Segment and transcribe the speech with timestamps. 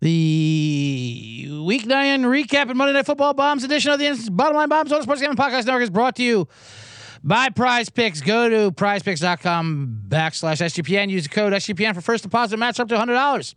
[0.00, 4.90] The Week 9 recap and Monday Night Football Bombs edition of the Bottom Line Bombs
[4.92, 6.48] on the Sports Gaming Podcast Network is brought to you
[7.22, 8.22] by Prize Picks.
[8.22, 11.10] Go to prizepicks.com backslash SGPN.
[11.10, 13.54] Use the code SGPN for first deposit match up to $100.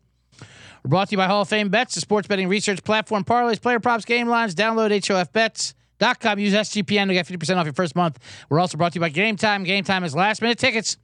[0.83, 3.61] We're brought to you by Hall of Fame Bets, the sports betting research platform, parlays,
[3.61, 4.53] player props, game lines.
[4.53, 6.39] Download HOFBets.com.
[6.39, 8.19] Use SGPN to get 50% off your first month.
[8.49, 9.63] We're also brought to you by Game Time.
[9.63, 10.97] Game Time is last minute tickets.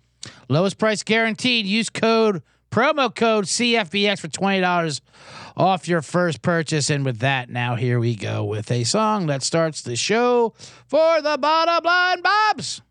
[0.49, 1.65] Lowest price guaranteed.
[1.65, 5.01] Use code promo code CFBX for $20
[5.57, 6.89] off your first purchase.
[6.89, 10.53] And with that, now here we go with a song that starts the show
[10.87, 12.81] for the bottom line Bombs.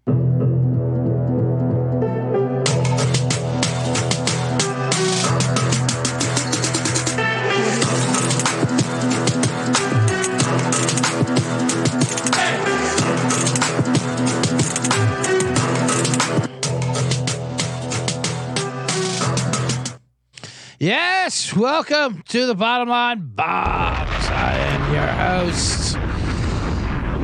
[20.81, 24.09] Yes, welcome to the bottom line, Bombs.
[24.31, 25.97] I am your host,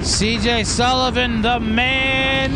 [0.03, 2.51] CJ Sullivan, the man.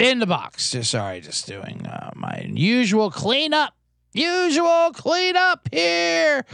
[0.00, 0.72] In the box.
[0.72, 3.74] Just sorry, just doing uh, my usual cleanup.
[4.12, 6.44] Usual cleanup here.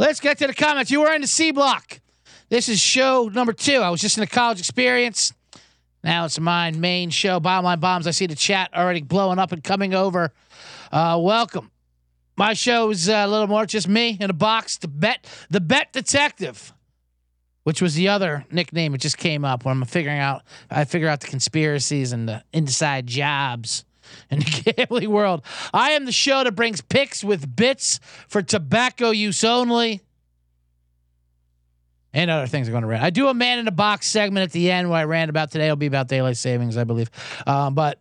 [0.00, 0.90] Let's get to the comments.
[0.90, 2.00] You were in the C block.
[2.48, 3.76] This is show number two.
[3.76, 5.32] I was just in a college experience.
[6.02, 8.06] Now it's my main show, Line Bombs.
[8.06, 10.32] I see the chat already blowing up and coming over.
[10.90, 11.70] Uh, welcome.
[12.36, 14.78] My show is uh, a little more just me in a box.
[14.78, 16.72] The bet, the bet detective,
[17.64, 18.94] which was the other nickname.
[18.94, 20.42] It just came up when I'm figuring out.
[20.70, 23.84] I figure out the conspiracies and the inside jobs
[24.30, 25.42] in the gambling world.
[25.74, 30.00] I am the show that brings picks with bits for tobacco use only
[32.22, 33.02] and other things are going to rant.
[33.02, 35.50] I do a man in a box segment at the end where I rant about
[35.50, 35.66] today.
[35.66, 37.10] It'll be about daylight savings, I believe.
[37.46, 37.98] Um, but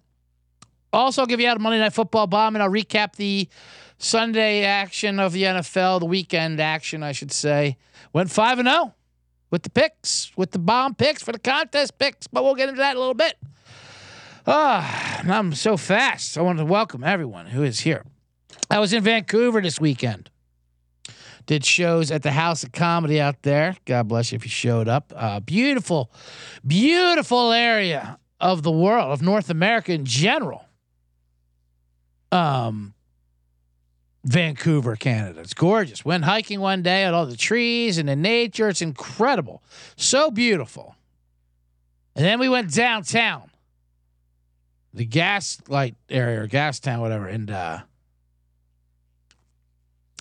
[0.91, 3.47] also, I'll give you out a Monday Night Football bomb, and I'll recap the
[3.97, 7.77] Sunday action of the NFL, the weekend action, I should say.
[8.11, 8.93] Went five and zero
[9.51, 12.27] with the picks, with the bomb picks for the contest picks.
[12.27, 13.35] But we'll get into that in a little bit.
[14.47, 16.37] Ah, I'm so fast.
[16.37, 18.03] I want to welcome everyone who is here.
[18.69, 20.29] I was in Vancouver this weekend
[21.49, 23.75] did shows at the House of Comedy out there.
[23.85, 25.11] God bless you if you showed up.
[25.15, 26.11] Uh, beautiful,
[26.65, 30.63] beautiful area of the world, of North America in general.
[32.31, 32.93] Um,
[34.23, 35.39] Vancouver, Canada.
[35.39, 36.05] It's gorgeous.
[36.05, 38.69] Went hiking one day at all the trees and the nature.
[38.69, 39.63] It's incredible.
[39.95, 40.93] So beautiful.
[42.15, 43.49] And then we went downtown,
[44.93, 47.25] the gas light area or gas town, whatever.
[47.25, 47.79] And uh,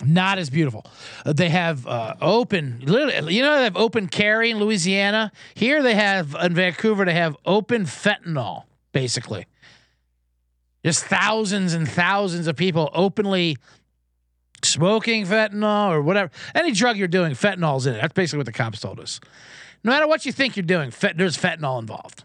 [0.03, 0.85] not as beautiful.
[1.25, 5.31] Uh, they have uh, open, you know, they have open carry in Louisiana.
[5.55, 9.45] Here they have in Vancouver, they have open fentanyl, basically.
[10.85, 13.57] Just thousands and thousands of people openly
[14.63, 16.31] smoking fentanyl or whatever.
[16.55, 18.01] Any drug you're doing, fentanyl's in it.
[18.01, 19.19] That's basically what the cops told us.
[19.83, 22.23] No matter what you think you're doing, fet- there's fentanyl involved.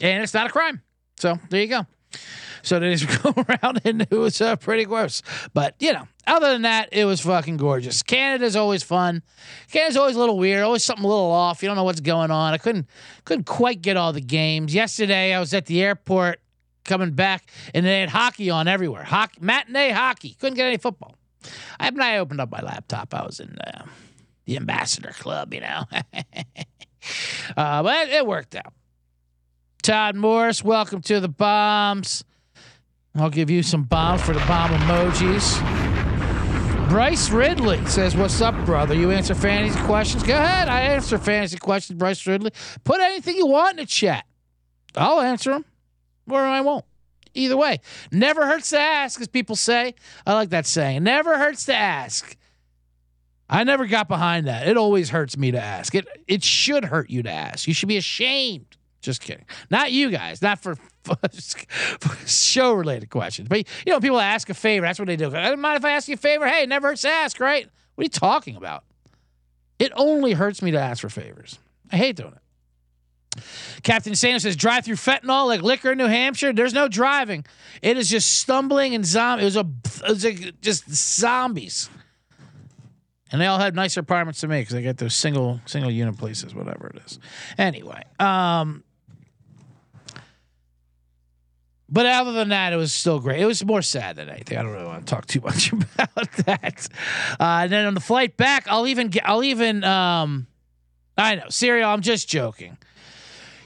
[0.00, 0.82] And it's not a crime.
[1.18, 1.86] So there you go.
[2.62, 5.22] So they just go around and it was uh, pretty gross.
[5.54, 8.02] But, you know, other than that, it was fucking gorgeous.
[8.02, 9.22] Canada's always fun.
[9.70, 11.62] Canada's always a little weird, always something a little off.
[11.62, 12.54] You don't know what's going on.
[12.54, 12.86] I couldn't
[13.24, 14.74] couldn't quite get all the games.
[14.74, 16.40] Yesterday, I was at the airport
[16.84, 19.04] coming back, and they had hockey on everywhere.
[19.04, 20.36] Hockey, matinee hockey.
[20.38, 21.16] Couldn't get any football.
[21.78, 23.86] I, when I opened up my laptop, I was in uh,
[24.44, 25.84] the Ambassador Club, you know.
[27.56, 28.72] uh, but it, it worked out.
[29.82, 32.24] Todd Morris, welcome to the Bombs.
[33.14, 35.58] I'll give you some bombs for the bomb emojis.
[36.88, 38.94] Bryce Ridley says, What's up, brother?
[38.94, 40.22] You answer fantasy questions?
[40.22, 40.68] Go ahead.
[40.68, 42.52] I answer fantasy questions, Bryce Ridley.
[42.84, 44.24] Put anything you want in the chat.
[44.96, 45.64] I'll answer them,
[46.28, 46.84] or I won't.
[47.34, 47.78] Either way,
[48.10, 49.94] never hurts to ask, as people say.
[50.26, 51.04] I like that saying.
[51.04, 52.36] Never hurts to ask.
[53.48, 54.66] I never got behind that.
[54.66, 55.94] It always hurts me to ask.
[55.94, 57.66] It it should hurt you to ask.
[57.66, 58.76] You should be ashamed.
[59.00, 59.46] Just kidding.
[59.70, 60.42] Not you guys.
[60.42, 60.76] Not for
[62.26, 63.48] show related questions.
[63.48, 64.86] But you know, people ask a favor.
[64.86, 65.28] That's what they do.
[65.34, 66.46] I don't mind if I ask you a favor.
[66.46, 67.68] Hey, never hurts to ask, right?
[67.94, 68.84] What are you talking about?
[69.78, 71.58] It only hurts me to ask for favors.
[71.90, 73.42] I hate doing it.
[73.82, 76.52] Captain Sanders says drive through fentanyl like liquor in New Hampshire.
[76.52, 77.44] There's no driving.
[77.80, 79.42] It is just stumbling and zombie.
[79.42, 79.66] It was a
[80.04, 81.88] it was just zombies.
[83.32, 86.18] And they all had nicer apartments than me because they get those single single unit
[86.18, 87.18] places, whatever it is.
[87.56, 88.82] Anyway, um,
[91.90, 93.40] but other than that, it was still great.
[93.40, 94.56] It was more sad than anything.
[94.56, 96.88] I don't really want to talk too much about that.
[97.38, 100.46] Uh, and then on the flight back, I'll even get, I'll even, um,
[101.18, 102.78] I know, Serial, I'm just joking.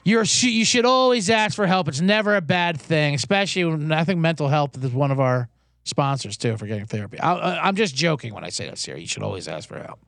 [0.04, 1.88] you're you should always ask for help.
[1.88, 5.48] It's never a bad thing, especially when I think mental health is one of our
[5.84, 7.20] sponsors too for getting therapy.
[7.20, 8.96] I, am just joking when I say that, here.
[8.96, 10.00] You should always ask for help.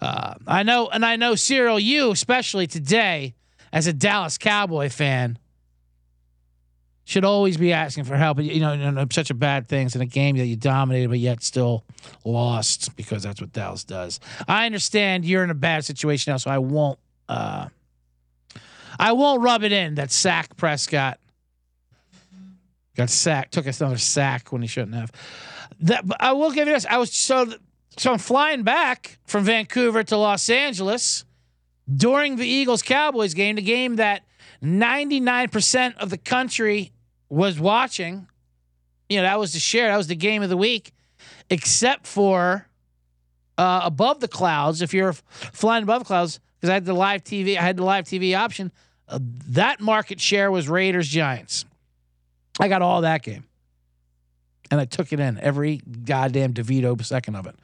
[0.00, 3.34] Uh, I know, and I know, Cyril, you especially today
[3.72, 5.38] as a Dallas Cowboy fan
[7.04, 8.40] should always be asking for help.
[8.40, 11.84] You know, such a bad things in a game that you dominated, but yet still
[12.24, 14.20] lost because that's what Dallas does.
[14.46, 16.98] I understand you're in a bad situation now, so I won't.
[17.28, 17.68] Uh,
[18.98, 21.18] I won't rub it in that sack Prescott
[22.96, 25.12] got sacked, took another sack when he shouldn't have.
[25.80, 26.86] That I will give you this.
[26.88, 27.52] I was so
[27.96, 31.24] so I'm flying back from Vancouver to Los Angeles
[31.94, 34.22] during the Eagles Cowboys game, the game that
[34.62, 36.91] 99% of the country
[37.32, 38.28] was watching.
[39.08, 40.92] You know, that was the share, that was the game of the week,
[41.48, 42.68] except for
[43.56, 44.82] uh, above the clouds.
[44.82, 48.04] If you're flying above clouds, because I had the live TV, I had the live
[48.04, 48.70] TV option.
[49.08, 49.18] Uh,
[49.48, 51.64] that market share was Raiders Giants.
[52.60, 53.44] I got all that game.
[54.70, 57.56] And I took it in every goddamn DeVito second of it.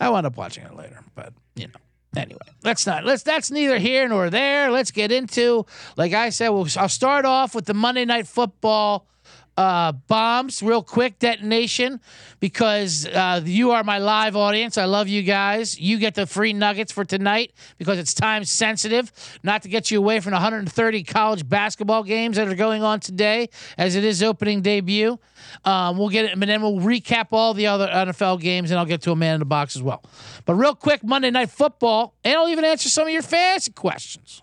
[0.00, 1.80] I wound up watching it later, but you know.
[2.16, 4.70] Anyway, let's not let's that's neither here nor there.
[4.70, 5.66] Let's get into
[5.96, 9.06] like I said, we'll, I'll start off with the Monday night football
[9.56, 12.00] uh, bombs real quick detonation
[12.40, 14.76] because uh, you are my live audience.
[14.76, 15.78] I love you guys.
[15.78, 19.12] You get the free nuggets for tonight because it's time sensitive,
[19.42, 23.48] not to get you away from 130 college basketball games that are going on today,
[23.78, 25.18] as it is opening debut.
[25.64, 28.86] Um, we'll get it, and then we'll recap all the other NFL games, and I'll
[28.86, 30.02] get to a man in the box as well.
[30.44, 34.42] But real quick, Monday Night Football, and I'll even answer some of your fantasy questions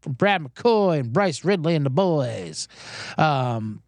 [0.00, 2.68] from Brad McCoy and Bryce Ridley and the boys.
[3.18, 3.82] Um,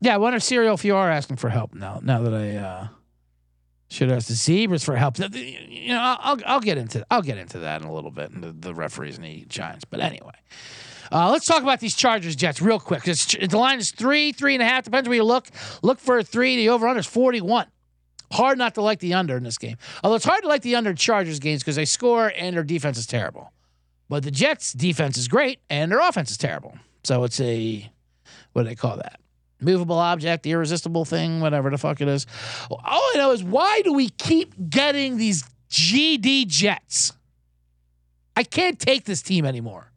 [0.00, 2.00] yeah, I wonder, Serial, if you are asking for help now.
[2.02, 2.88] Now that I uh,
[3.88, 5.18] should ask the Zebras for help.
[5.18, 8.42] You know, I'll I'll get into I'll get into that in a little bit, and
[8.42, 9.84] the, the referees and the Giants.
[9.84, 10.32] But anyway,
[11.12, 13.06] uh, let's talk about these Chargers Jets real quick.
[13.06, 14.84] It's, The line is three, three and a half.
[14.84, 15.48] Depends where you look.
[15.82, 16.56] Look for a three.
[16.56, 17.66] The over under is forty one.
[18.32, 19.76] Hard not to like the under in this game.
[20.04, 22.96] Although it's hard to like the under Chargers games because they score and their defense
[22.96, 23.52] is terrible.
[24.08, 26.76] But the Jets' defense is great and their offense is terrible.
[27.04, 27.90] So it's a
[28.52, 29.19] what do they call that?
[29.60, 32.26] Movable object, the irresistible thing, whatever the fuck it is.
[32.70, 37.12] All I know is why do we keep getting these GD Jets?
[38.36, 39.90] I can't take this team anymore.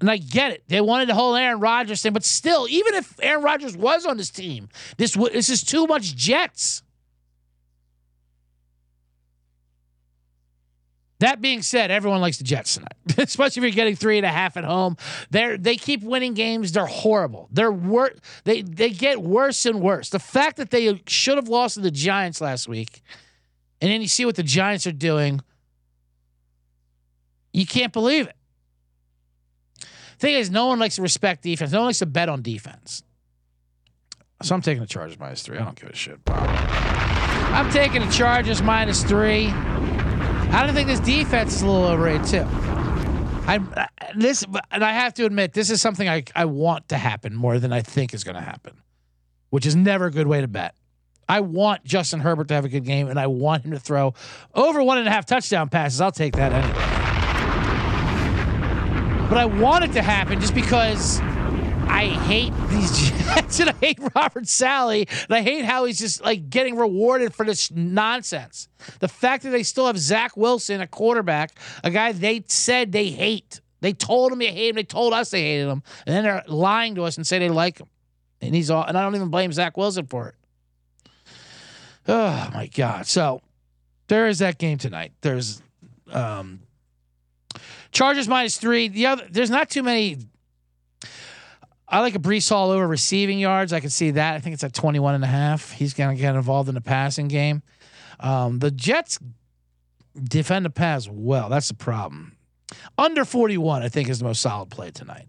[0.00, 0.64] And I get it.
[0.68, 4.16] They wanted the whole Aaron Rodgers thing, but still, even if Aaron Rodgers was on
[4.16, 4.68] this team,
[4.98, 6.82] this this is too much Jets.
[11.20, 14.30] That being said, everyone likes the Jets tonight, especially if you're getting three and a
[14.30, 14.96] half at home.
[15.30, 16.72] They they keep winning games.
[16.72, 17.48] They're horrible.
[17.52, 18.14] They're wor-
[18.44, 20.10] They they get worse and worse.
[20.10, 23.00] The fact that they should have lost to the Giants last week,
[23.80, 25.40] and then you see what the Giants are doing,
[27.52, 28.36] you can't believe it.
[30.18, 31.72] Thing is, no one likes to respect defense.
[31.72, 33.02] No one likes to bet on defense.
[34.42, 35.58] So I'm taking the Chargers minus three.
[35.58, 36.24] I don't give a shit.
[36.24, 36.36] Bob.
[36.48, 39.52] I'm taking the Chargers minus three.
[40.54, 42.46] I don't think this defense is a little overrated too.
[43.46, 47.34] I this and I have to admit this is something I I want to happen
[47.34, 48.74] more than I think is going to happen,
[49.50, 50.76] which is never a good way to bet.
[51.28, 54.14] I want Justin Herbert to have a good game, and I want him to throw
[54.54, 56.00] over one and a half touchdown passes.
[56.00, 56.72] I'll take that anyway.
[59.28, 61.20] But I want it to happen just because
[61.88, 66.22] I hate these Jets and I hate Robert Saleh and I hate how he's just
[66.22, 68.68] like getting rewarded for this nonsense.
[69.00, 73.10] The fact that they still have Zach Wilson, a quarterback, a guy they said they
[73.10, 73.60] hate.
[73.80, 74.76] They told him they hate him.
[74.76, 77.50] They told us they hated him, and then they're lying to us and say they
[77.50, 77.88] like him.
[78.40, 78.82] And he's all.
[78.82, 80.34] And I don't even blame Zach Wilson for it.
[82.08, 83.06] Oh my God!
[83.06, 83.42] So
[84.08, 85.12] there is that game tonight.
[85.20, 85.62] There's
[86.10, 86.60] um,
[87.92, 88.88] Chargers minus three.
[88.88, 90.16] The other there's not too many
[91.94, 93.72] I like a Breece Hall over receiving yards.
[93.72, 94.34] I can see that.
[94.34, 95.70] I think it's at 21 and a half.
[95.70, 97.62] He's going to get involved in the passing game.
[98.18, 99.20] Um, the Jets
[100.20, 101.48] defend the pass well.
[101.48, 102.36] That's the problem.
[102.98, 105.28] Under 41, I think, is the most solid play tonight.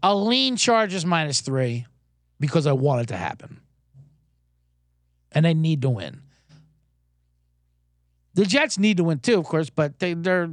[0.00, 1.86] A lean Chargers minus three
[2.38, 3.60] because I want it to happen.
[5.32, 6.22] And they need to win.
[8.34, 10.50] The Jets need to win too, of course, but they, they're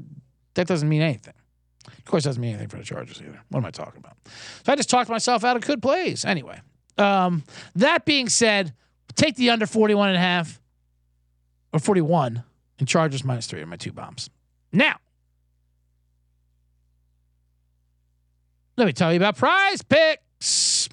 [0.56, 1.36] that doesn't mean anything.
[2.01, 3.39] Of course, doesn't mean anything for the Chargers either.
[3.50, 4.17] What am I talking about?
[4.65, 6.25] So I just talked myself out of good plays.
[6.25, 6.60] Anyway,
[6.98, 7.43] um,
[7.75, 8.74] that being said,
[9.15, 10.60] take the under 41 and a half
[11.74, 12.43] or 41
[12.79, 14.29] and Chargers minus three are my two bombs.
[14.74, 14.96] Now,
[18.77, 20.89] let me tell you about prize picks.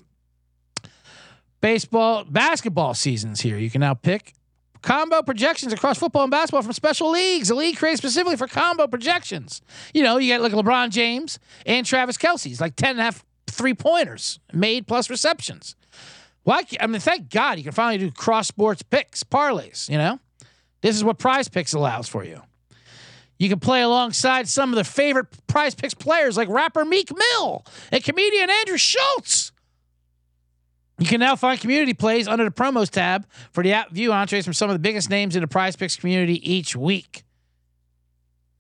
[1.61, 3.57] Baseball, basketball seasons here.
[3.57, 4.35] You can now pick
[4.83, 7.51] combo projections across football and basketball from special leagues.
[7.51, 9.63] A league created specifically for combo projections.
[9.95, 13.25] You know, you got like LeBron James and Travis Kelce's like 10 and a half
[13.47, 15.77] three pointers made plus receptions.
[16.45, 16.63] Why?
[16.81, 20.19] I mean, thank God you can finally do cross sports picks, parlays, you know?
[20.81, 22.41] This is what prize picks allows for you.
[23.39, 27.65] You can play alongside some of the favorite prize picks players like rapper Meek Mill
[27.93, 29.53] and comedian Andrew Schulz.
[30.99, 34.45] You can now find community plays under the promos tab for the app view entrees
[34.45, 37.25] from some of the biggest names in the prize picks community each week.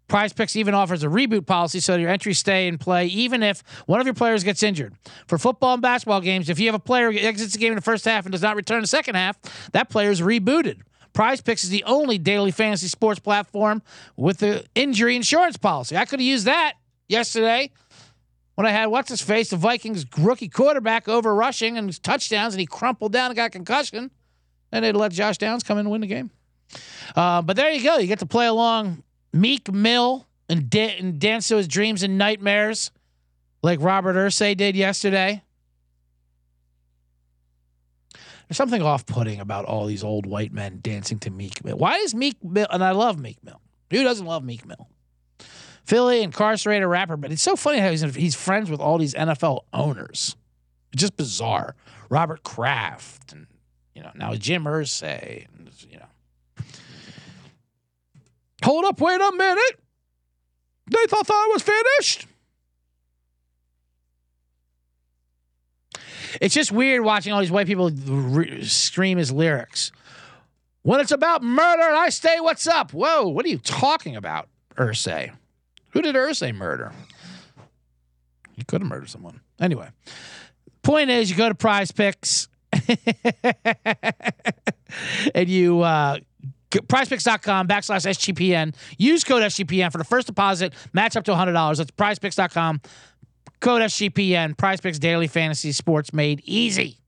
[0.09, 3.62] Prize Picks even offers a reboot policy so your entries stay in play even if
[3.85, 4.95] one of your players gets injured.
[5.26, 7.76] For football and basketball games, if you have a player who exits the game in
[7.76, 9.38] the first half and does not return in the second half,
[9.73, 10.80] that player is rebooted.
[11.12, 13.83] Prize Picks is the only daily fantasy sports platform
[14.16, 15.97] with the injury insurance policy.
[15.97, 16.75] I could have used that
[17.09, 17.71] yesterday
[18.59, 22.61] when I had what's his face, the Vikings rookie quarterback over rushing and touchdowns, and
[22.61, 24.11] he crumpled down and got concussion.
[24.73, 26.33] And they'd let Josh Downs come in and win the game.
[27.15, 27.99] Uh, but there you go.
[27.99, 32.19] You get to play along Meek Mill and, da- and dance to his dreams and
[32.19, 32.91] nightmares,
[33.62, 35.41] like Robert Irsay did yesterday.
[38.49, 41.79] There's something off-putting about all these old white men dancing to Meek Mill.
[41.79, 42.67] Why is Meek Mill?
[42.73, 43.61] And I love Meek Mill.
[43.93, 44.88] Who doesn't love Meek Mill?
[45.88, 49.61] Philly incarcerated rapper, but it's so funny how he's he's friends with all these NFL
[49.73, 50.37] owners.
[50.92, 51.76] It's just bizarre.
[52.11, 53.47] Robert Kraft and
[53.95, 56.64] you know now Jim Irsay, and, you know.
[58.64, 59.80] Hold up, wait a minute.
[60.90, 62.26] They thought I was finished.
[66.42, 69.90] It's just weird watching all these white people re- scream his lyrics.
[70.83, 72.92] When it's about murder, and I stay, what's up?
[72.92, 75.33] Whoa, what are you talking about, Irsay?
[75.90, 76.92] Who did Irsay murder?
[78.54, 79.40] He could have murdered someone.
[79.61, 79.88] Anyway,
[80.83, 82.49] point is, you go to Prize Picks
[85.35, 86.18] and you uh,
[86.71, 88.75] prizepicks.com backslash SGPN.
[88.99, 90.75] Use code SGPN for the first deposit.
[90.92, 91.76] Match up to $100.
[91.76, 92.80] That's prizepicks.com.
[93.61, 94.57] Code SGPN.
[94.57, 96.99] Prize Picks Daily Fantasy Sports made easy.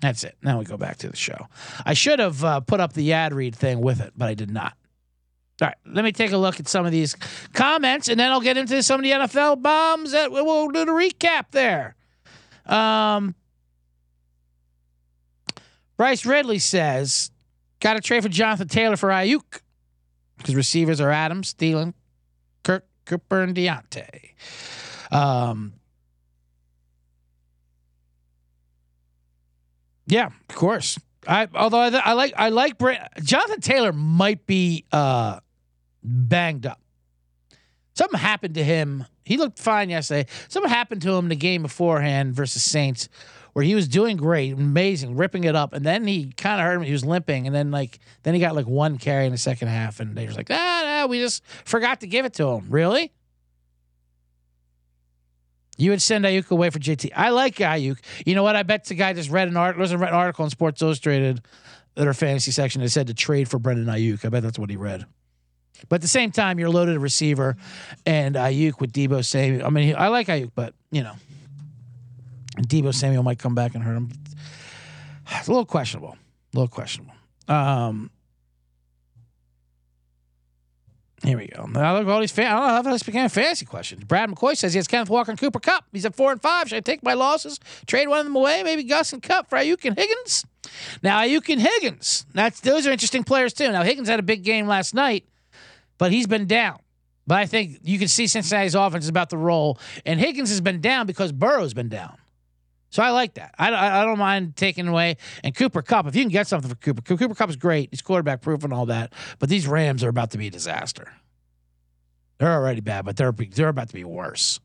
[0.00, 0.36] That's it.
[0.42, 1.46] Now we go back to the show.
[1.84, 4.50] I should have uh, put up the ad read thing with it, but I did
[4.50, 4.74] not.
[5.60, 7.14] All right, let me take a look at some of these
[7.52, 10.12] comments, and then I'll get into some of the NFL bombs.
[10.12, 11.96] That we'll do the recap there.
[12.66, 13.34] Um,
[15.96, 17.30] Bryce Ridley says,
[17.80, 19.60] "Got to trade for Jonathan Taylor for Aiyuk
[20.38, 21.92] because receivers are Adams, Thielen,
[22.62, 24.30] Kirk, Cooper, and Diontae."
[25.12, 25.74] Um,
[30.06, 30.98] yeah, of course.
[31.26, 32.78] I although I, I like I like
[33.22, 35.40] Jonathan Taylor might be uh
[36.02, 36.80] banged up.
[37.94, 39.04] Something happened to him.
[39.24, 40.26] He looked fine yesterday.
[40.48, 43.08] Something happened to him in the game beforehand versus Saints,
[43.52, 46.76] where he was doing great, amazing, ripping it up, and then he kind of hurt
[46.76, 46.82] him.
[46.82, 49.68] He was limping, and then like then he got like one carry in the second
[49.68, 52.66] half, and they were like, ah, nah, we just forgot to give it to him.
[52.70, 53.12] Really?
[55.76, 57.10] You would send Aiyuk away for JT.
[57.16, 57.98] I like Aiyuk.
[58.26, 58.54] You know what?
[58.54, 59.80] I bet the guy just read an article.
[59.80, 61.40] Was an article in Sports Illustrated,
[61.94, 62.82] their fantasy section.
[62.82, 64.24] That said to trade for Brandon Aiyuk.
[64.24, 65.06] I bet that's what he read.
[65.88, 67.56] But at the same time, you're loaded a receiver,
[68.04, 69.66] and Aiyuk with Deebo Samuel.
[69.66, 71.14] I mean, I like Aiyuk, but you know,
[72.58, 74.10] Deebo Samuel might come back and hurt him.
[75.32, 76.16] It's a little questionable.
[76.54, 77.14] A little questionable.
[77.48, 78.10] Um,
[81.22, 81.66] here we go.
[81.66, 82.36] Now look at all these.
[82.38, 84.02] I don't know how this became a fantasy question.
[84.06, 85.84] Brad McCoy says he has Kenneth Walker and Cooper Kupp.
[85.92, 86.68] He's at four and five.
[86.68, 88.62] Should I take my losses, trade one of them away?
[88.62, 90.46] Maybe Gus and Kupp for Aiyuk and Higgins.
[91.02, 92.24] Now Aiyuk and Higgins.
[92.32, 93.70] That's those are interesting players too.
[93.70, 95.24] Now Higgins had a big game last night,
[96.00, 96.80] but he's been down.
[97.26, 100.62] But I think you can see Cincinnati's offense is about to roll, and Higgins has
[100.62, 102.16] been down because Burrow's been down.
[102.88, 103.54] So I like that.
[103.56, 105.16] I, I, don't mind taking away.
[105.44, 107.90] And Cooper Kupp, if you can get something for Cooper, Cooper Kupp is great.
[107.92, 109.12] He's quarterback proof and all that.
[109.38, 111.12] But these Rams are about to be a disaster.
[112.38, 114.58] They're already bad, but they're they're about to be worse.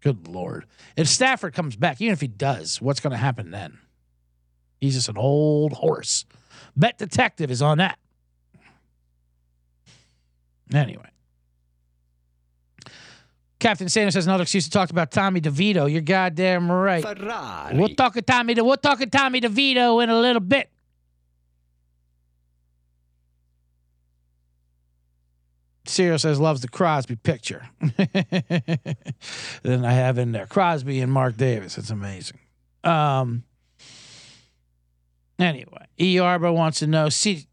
[0.00, 0.66] Good lord!
[0.96, 3.78] If Stafford comes back, even if he does, what's going to happen then?
[4.78, 6.26] He's just an old horse.
[6.76, 7.98] Bet detective is on that.
[10.74, 11.08] Anyway.
[13.58, 15.90] Captain Sanders has another excuse to talk about Tommy DeVito.
[15.90, 17.02] You're goddamn right.
[17.02, 17.76] Ferrari.
[17.76, 18.54] We'll talk to Tommy.
[18.54, 20.70] De- we'll talk to Tommy DeVito in a little bit.
[25.86, 27.68] Cyril says loves the Crosby picture.
[29.62, 31.78] then I have in there Crosby and Mark Davis.
[31.78, 32.38] It's amazing.
[32.84, 33.42] Um.
[35.38, 36.16] Anyway, E.
[36.16, 37.47] Arbo wants to know: See,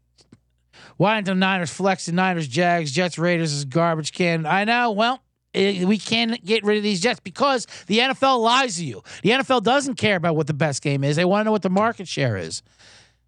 [0.96, 4.46] why didn't the Niners flex the Niners, Jags, Jets, Raiders is garbage can?
[4.46, 4.92] I know.
[4.92, 5.22] Well,
[5.54, 9.02] eh, we can't get rid of these Jets because the NFL lies to you.
[9.22, 11.16] The NFL doesn't care about what the best game is.
[11.16, 12.62] They want to know what the market share is.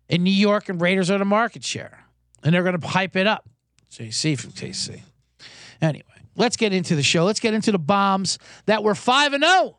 [0.08, 2.04] In New York and Raiders are the market share.
[2.42, 3.48] And they're going to hype it up.
[3.90, 5.00] JC from KC.
[5.80, 6.04] Anyway,
[6.36, 7.24] let's get into the show.
[7.24, 9.78] Let's get into the bombs that were 5 and 0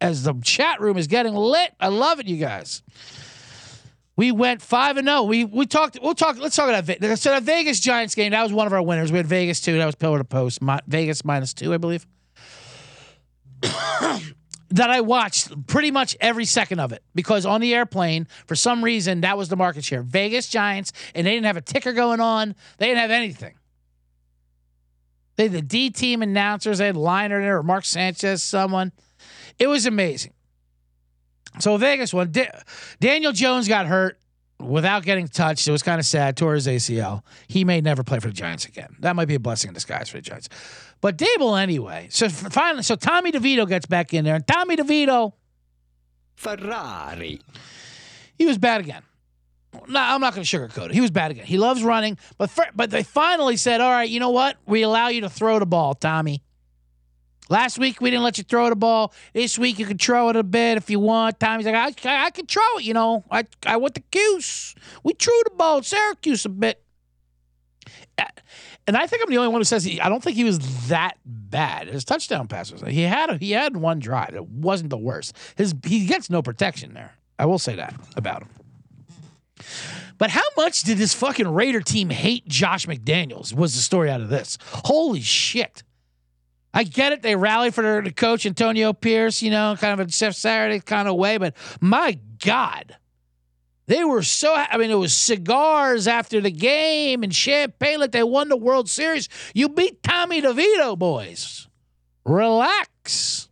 [0.00, 1.72] as the chat room is getting lit.
[1.80, 2.82] I love it, you guys.
[4.16, 5.24] We went five and zero.
[5.24, 5.98] We we talked.
[6.00, 6.38] We'll talk.
[6.38, 7.20] Let's talk about Vegas.
[7.20, 8.30] So that Vegas Giants game.
[8.30, 9.10] That was one of our winners.
[9.10, 9.76] We had Vegas two.
[9.78, 10.62] That was pillar to post.
[10.62, 12.06] My, Vegas minus two, I believe.
[14.74, 18.84] that I watched pretty much every second of it because on the airplane, for some
[18.84, 20.02] reason, that was the market share.
[20.02, 22.54] Vegas Giants, and they didn't have a ticker going on.
[22.78, 23.54] They didn't have anything.
[25.36, 26.78] They had the D team announcers.
[26.78, 28.92] They had Liner there or Mark Sanchez, someone.
[29.58, 30.33] It was amazing.
[31.60, 32.30] So Vegas won.
[32.32, 32.50] Da-
[33.00, 34.18] Daniel Jones got hurt
[34.58, 35.66] without getting touched.
[35.68, 36.36] It was kind of sad.
[36.36, 37.22] Tore his ACL.
[37.48, 38.96] He may never play for the Giants again.
[39.00, 40.48] That might be a blessing in disguise for the Giants.
[41.00, 42.08] But Daboll anyway.
[42.10, 45.32] So finally, so Tommy DeVito gets back in there, and Tommy DeVito,
[46.34, 47.40] Ferrari.
[48.38, 49.02] he was bad again.
[49.88, 50.94] No, I'm not going to sugarcoat it.
[50.94, 51.46] He was bad again.
[51.46, 54.56] He loves running, but for, but they finally said, "All right, you know what?
[54.66, 56.42] We allow you to throw the ball, Tommy."
[57.50, 59.12] Last week we didn't let you throw the ball.
[59.34, 61.38] This week you can throw it a bit if you want.
[61.38, 62.84] Tommy's like, I, I, I can throw it.
[62.84, 64.74] You know, I I went to Cuse.
[65.02, 66.80] We threw the ball at Syracuse a bit.
[68.86, 70.88] And I think I'm the only one who says he, I don't think he was
[70.88, 71.88] that bad.
[71.88, 72.82] His touchdown passes.
[72.82, 74.34] He had a, he had one drive.
[74.34, 75.36] It wasn't the worst.
[75.56, 77.14] His he gets no protection there.
[77.38, 78.48] I will say that about him.
[80.18, 83.54] But how much did this fucking Raider team hate Josh McDaniels?
[83.54, 84.58] Was the story out of this?
[84.62, 85.82] Holy shit!
[86.74, 87.22] I get it.
[87.22, 91.06] They rallied for their the coach Antonio Pierce, you know, kind of a Saturday kind
[91.06, 91.38] of way.
[91.38, 92.96] But my God,
[93.86, 94.52] they were so.
[94.52, 98.90] I mean, it was cigars after the game and champagne like they won the World
[98.90, 99.28] Series.
[99.54, 101.68] You beat Tommy DeVito, boys.
[102.24, 103.48] Relax.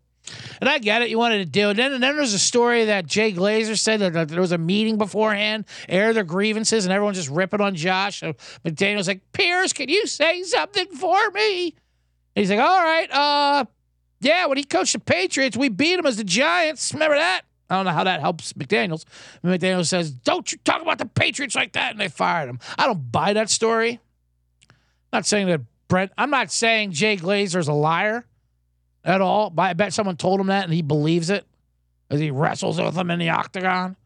[0.60, 1.10] And I get it.
[1.10, 1.74] You wanted to do it.
[1.74, 4.58] Then, and then there's a story that Jay Glazer said that, that there was a
[4.58, 8.20] meeting beforehand, air their grievances, and everyone just ripping on Josh.
[8.20, 11.74] So McDaniel's like, Pierce, can you say something for me?
[12.34, 13.10] He's like, all right.
[13.10, 13.64] Uh,
[14.20, 16.92] yeah, when he coached the Patriots, we beat him as the Giants.
[16.94, 17.42] Remember that?
[17.68, 19.04] I don't know how that helps McDaniels.
[19.42, 21.92] McDaniels says, don't you talk about the Patriots like that.
[21.92, 22.58] And they fired him.
[22.78, 24.00] I don't buy that story.
[24.70, 28.26] I'm not saying that Brent, I'm not saying Jay Glazer's a liar
[29.04, 29.50] at all.
[29.50, 31.46] But I bet someone told him that and he believes it
[32.10, 33.96] as he wrestles with him in the octagon.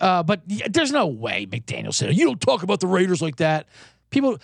[0.00, 3.66] Uh, but there's no way McDaniel said, you don't talk about the Raiders like that.
[4.10, 4.38] People,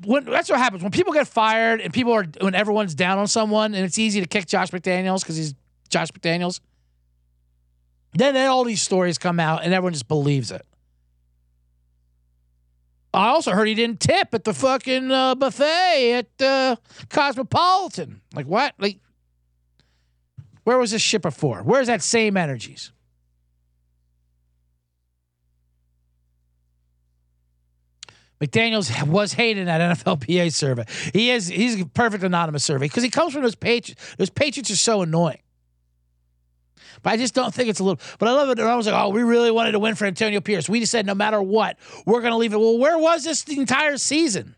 [0.00, 3.26] when that's what happens when people get fired and people are when everyone's down on
[3.26, 5.54] someone and it's easy to kick Josh McDaniels because he's
[5.88, 6.60] Josh McDaniels.
[8.14, 10.64] Then, then all these stories come out and everyone just believes it.
[13.12, 16.76] I also heard he didn't tip at the fucking uh, buffet at uh,
[17.08, 18.20] Cosmopolitan.
[18.34, 18.74] Like what?
[18.78, 18.98] Like
[20.64, 21.62] where was this shit before?
[21.62, 22.90] Where's that same energies?
[28.46, 30.84] McDaniels was hated in that NFLPA survey.
[31.12, 34.16] He is he's a perfect anonymous survey because he comes from those Patriots.
[34.16, 35.38] Those Patriots are so annoying.
[37.02, 38.02] But I just don't think it's a little.
[38.18, 38.58] But I love it.
[38.58, 40.68] And I was like, oh, we really wanted to win for Antonio Pierce.
[40.68, 41.76] We just said no matter what,
[42.06, 42.58] we're going to leave it.
[42.58, 44.56] Well, where was this the entire season?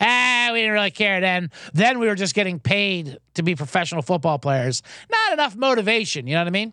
[0.00, 1.50] Ah, we didn't really care then.
[1.72, 4.82] Then we were just getting paid to be professional football players.
[5.08, 6.26] Not enough motivation.
[6.26, 6.72] You know what I mean?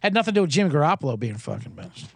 [0.00, 2.06] Had nothing to do with Jimmy Garoppolo being fucking benched.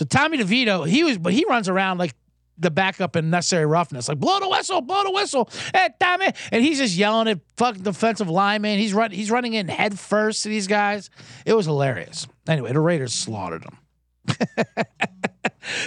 [0.00, 2.14] So Tommy DeVito, he was, but he runs around like
[2.56, 6.64] the backup in necessary roughness, like blow the whistle, blow the whistle, hey Tommy, and
[6.64, 8.78] he's just yelling at fucking defensive linemen.
[8.78, 11.10] He's run, he's running in head first to these guys.
[11.44, 12.26] It was hilarious.
[12.48, 14.46] Anyway, the Raiders slaughtered them.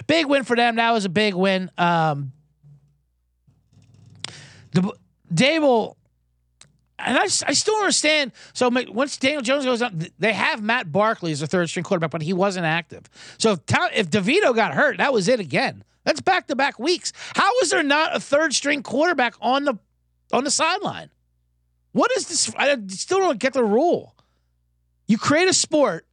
[0.05, 0.75] big win for them.
[0.75, 1.71] That was a big win.
[1.75, 2.33] Um,
[4.73, 4.93] the
[5.33, 5.95] Daboll,
[7.05, 8.31] and I, I still understand.
[8.53, 12.11] So once Daniel Jones goes on, they have Matt Barkley as a third string quarterback,
[12.11, 13.03] but he wasn't active.
[13.37, 13.59] So if
[13.93, 15.83] if Devito got hurt, that was it again.
[16.03, 17.13] That's back to back weeks.
[17.35, 19.77] How is there not a third string quarterback on the
[20.31, 21.09] on the sideline?
[21.93, 22.53] What is this?
[22.57, 24.15] I still don't get the rule.
[25.07, 26.05] You create a sport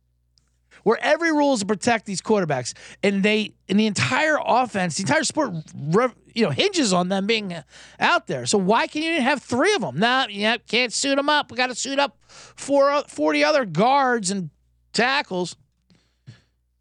[0.83, 5.03] where every rule is to protect these quarterbacks, and they and the entire offense, the
[5.03, 5.53] entire sport,
[6.35, 7.55] you know, hinges on them being
[7.99, 8.47] out there.
[8.47, 9.99] So why can you have three of them?
[9.99, 11.51] Nah, yeah, can't suit them up.
[11.51, 14.51] We got to suit up four, 40 other guards and
[14.93, 15.57] tackles.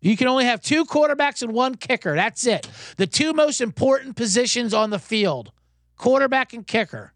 [0.02, 2.16] You can only have two quarterbacks and one kicker.
[2.16, 2.70] That's it.
[2.98, 5.52] The two most important positions on the field,
[5.98, 7.14] quarterback and kicker.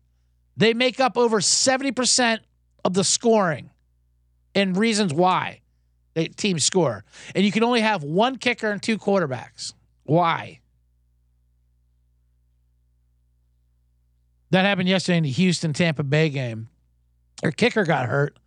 [0.58, 2.40] They make up over 70%
[2.86, 3.72] of the scoring
[4.54, 5.62] and reasons why
[6.14, 7.04] they teams score.
[7.36, 9.74] And you can only have one kicker and two quarterbacks.
[10.04, 10.60] Why?
[14.52, 16.70] That happened yesterday in the Houston Tampa Bay game.
[17.42, 18.38] Their kicker got hurt.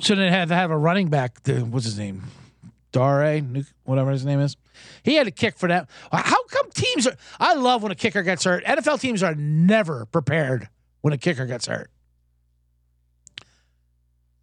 [0.00, 1.42] So they had to have a running back.
[1.42, 2.22] The, what's his name?
[2.92, 3.42] Dare,
[3.84, 4.56] whatever his name is.
[5.02, 5.90] He had to kick for that.
[6.12, 7.16] How come teams are?
[7.40, 8.64] I love when a kicker gets hurt.
[8.64, 10.68] NFL teams are never prepared
[11.00, 11.90] when a kicker gets hurt.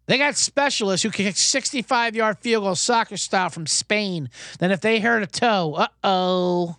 [0.06, 4.30] They got specialists who can kick 65 yard field goal soccer style from Spain.
[4.58, 6.76] Then, if they hurt a toe, uh oh.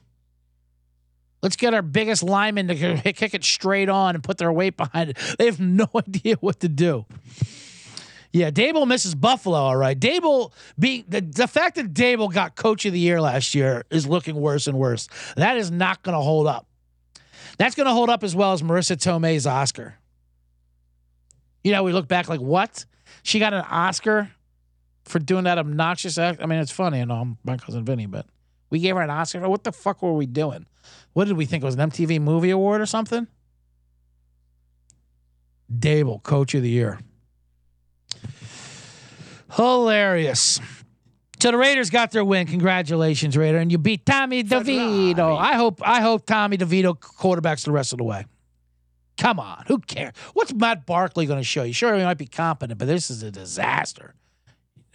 [1.42, 5.12] Let's get our biggest lineman to kick it straight on and put their weight behind
[5.12, 5.18] it.
[5.38, 7.06] They have no idea what to do.
[8.34, 9.58] Yeah, Daboll misses Buffalo.
[9.58, 13.56] All right, Daboll being the, the fact that Daboll got Coach of the Year last
[13.56, 15.08] year is looking worse and worse.
[15.36, 16.68] That is not going to hold up.
[17.58, 19.96] That's going to hold up as well as Marisa Tomei's Oscar.
[21.64, 22.86] You know, we look back like what
[23.24, 24.32] she got an Oscar
[25.06, 26.42] for doing that obnoxious act.
[26.42, 28.26] I mean, it's funny, you know, I'm my cousin Vinny, but
[28.70, 29.48] we gave her an Oscar.
[29.48, 30.66] What the fuck were we doing?
[31.14, 33.28] What did we think it was an MTV Movie Award or something?
[35.72, 37.00] Daboll, Coach of the Year.
[39.54, 40.60] Hilarious.
[41.40, 42.48] So the Raiders got their win.
[42.48, 45.38] Congratulations, Raider, and you beat Tommy DeVito.
[45.38, 48.26] I hope I hope Tommy DeVito quarterbacks the rest of the way.
[49.18, 50.14] Come on, who cares?
[50.34, 51.74] What's Matt Barkley going to show you?
[51.74, 54.14] Sure, he might be competent, but this is a disaster.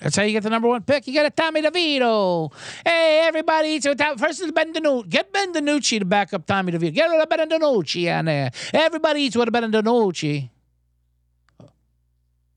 [0.01, 1.07] That's how you get the number one pick.
[1.07, 2.53] You get a Tommy DeVito.
[2.85, 5.09] Hey, everybody, so first is Ben DiNucci.
[5.09, 6.95] Get Ben DiNucci to back up Tommy DeVito.
[6.95, 8.51] Get a Ben DiNucci on there.
[8.73, 10.51] Everybody eats with a Ben DiNucci.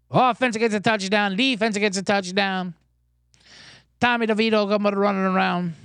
[0.09, 1.35] Offense gets a touchdown.
[1.35, 2.73] Defense gets a touchdown.
[3.99, 5.75] Tommy DeVito coming running around.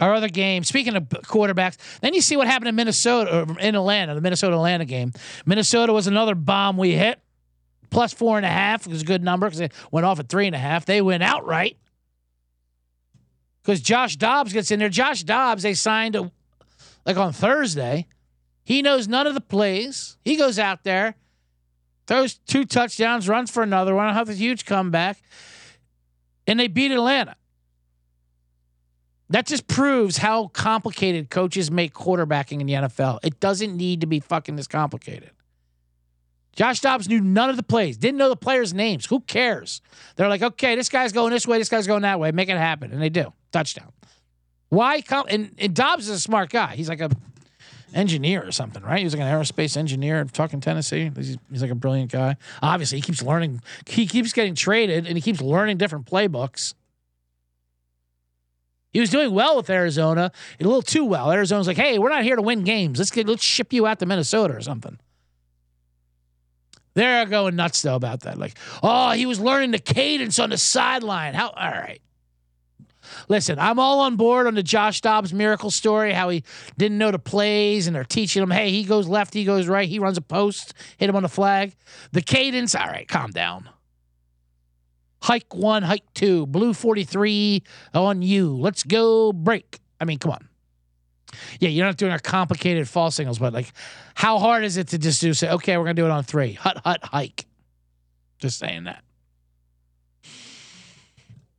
[0.00, 3.74] Our other game, speaking of quarterbacks, then you see what happened in Minnesota, or in
[3.74, 5.12] Atlanta, the Minnesota Atlanta game.
[5.44, 7.20] Minnesota was another bomb we hit.
[7.90, 10.46] Plus four and a half was a good number because they went off at three
[10.46, 10.86] and a half.
[10.86, 11.76] They went outright
[13.62, 14.88] because Josh Dobbs gets in there.
[14.88, 16.30] Josh Dobbs, they signed a,
[17.04, 18.06] like on Thursday.
[18.62, 20.16] He knows none of the plays.
[20.24, 21.16] He goes out there,
[22.06, 25.20] throws two touchdowns, runs for another one, has a huge comeback,
[26.46, 27.36] and they beat Atlanta.
[29.30, 33.20] That just proves how complicated coaches make quarterbacking in the NFL.
[33.22, 35.30] It doesn't need to be fucking this complicated.
[36.56, 39.06] Josh Dobbs knew none of the plays, didn't know the players' names.
[39.06, 39.82] Who cares?
[40.16, 42.32] They're like, okay, this guy's going this way, this guy's going that way.
[42.32, 42.92] Make it happen.
[42.92, 43.32] And they do.
[43.52, 43.92] Touchdown.
[44.68, 45.00] Why?
[45.00, 46.74] Come, and, and Dobbs is a smart guy.
[46.74, 47.10] He's like a
[47.94, 48.98] engineer or something, right?
[48.98, 51.10] He was like an aerospace engineer in fucking Tennessee.
[51.14, 52.36] He's, he's like a brilliant guy.
[52.62, 53.62] Obviously, he keeps learning.
[53.86, 56.74] He keeps getting traded and he keeps learning different playbooks.
[58.92, 61.30] He was doing well with Arizona, a little too well.
[61.30, 62.98] Arizona's like, hey, we're not here to win games.
[62.98, 64.98] Let's get let's ship you out to Minnesota or something.
[66.94, 68.36] They're going nuts though about that.
[68.36, 71.34] Like, oh, he was learning the cadence on the sideline.
[71.34, 72.00] How all right.
[73.28, 76.44] Listen, I'm all on board on the Josh Dobbs miracle story, how he
[76.76, 79.88] didn't know the plays and they're teaching him, hey, he goes left, he goes right,
[79.88, 81.74] he runs a post, hit him on the flag.
[82.12, 83.68] The cadence, all right, calm down.
[85.22, 87.62] Hike one, hike two, blue 43
[87.94, 88.56] on you.
[88.56, 89.80] Let's go break.
[90.00, 90.48] I mean, come on.
[91.60, 93.72] Yeah, you're not doing a complicated fall signals, but like,
[94.14, 96.54] how hard is it to just do say, okay, we're gonna do it on three,
[96.54, 97.46] hut hut hike.
[98.38, 99.04] Just saying that.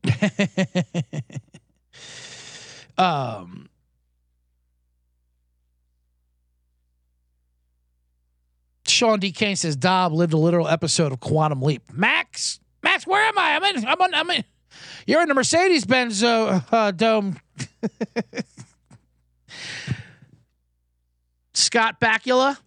[2.97, 3.69] um,
[8.87, 9.31] Sean D.
[9.31, 11.83] Kane says Dobb lived a literal episode of Quantum Leap.
[11.93, 13.55] Max, Max, where am I?
[13.55, 13.85] I'm in.
[13.85, 14.13] I'm on.
[14.13, 14.43] I'm in.
[15.05, 17.37] You're in the Mercedes Benz uh, uh, dome.
[21.53, 22.57] Scott Bakula.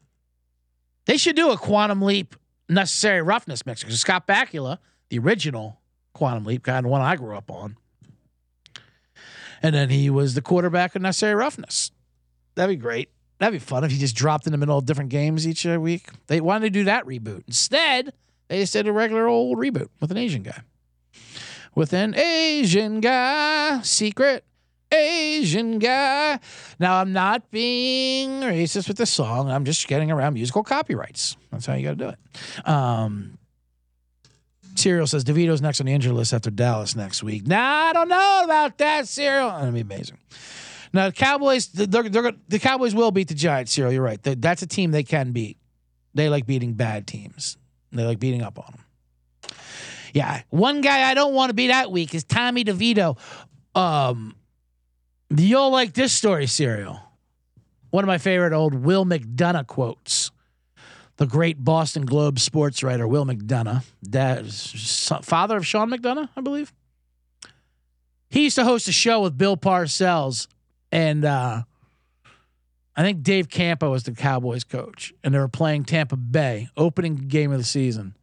[1.06, 2.34] They should do a Quantum Leap
[2.68, 4.78] necessary roughness mix because Scott Bakula,
[5.10, 5.80] the original
[6.14, 7.76] Quantum Leap guy, the one I grew up on,
[9.62, 11.90] and then he was the quarterback of necessary roughness.
[12.54, 13.10] That'd be great.
[13.38, 15.78] That'd be fun if he just dropped in the middle of different games each uh,
[15.80, 16.08] week.
[16.28, 17.42] They wanted to do that reboot?
[17.46, 18.12] Instead,
[18.48, 20.60] they just did a regular old reboot with an Asian guy.
[21.74, 24.44] With an Asian guy, secret
[24.92, 26.38] Asian guy.
[26.78, 29.50] Now, I'm not being racist with the song.
[29.50, 31.36] I'm just getting around musical copyrights.
[31.50, 32.68] That's how you got to do it.
[32.68, 33.38] Um,
[34.76, 37.46] Serial says DeVito's next on the injury list after Dallas next week.
[37.46, 39.50] Now, I don't know about that, Serial.
[39.50, 40.18] That'd be amazing.
[40.92, 43.92] Now, the Cowboys, they're, they're, the Cowboys will beat the Giants, Serial.
[43.92, 44.20] You're right.
[44.22, 45.58] That's a team they can beat.
[46.14, 47.56] They like beating bad teams.
[47.94, 48.84] They like beating up on them.
[50.12, 53.18] Yeah, one guy I don't want to be that week is Tommy DeVito.
[53.74, 54.36] Um,
[55.30, 57.00] you'll like this story, Serial.
[57.90, 60.30] One of my favorite old Will McDonough quotes.
[61.16, 64.52] The great Boston Globe sports writer Will McDonough, dad,
[65.24, 66.72] father of Sean McDonough, I believe.
[68.30, 70.48] He used to host a show with Bill Parcells,
[70.90, 71.62] and uh,
[72.96, 77.16] I think Dave Campo was the Cowboys coach, and they were playing Tampa Bay, opening
[77.16, 78.16] game of the season.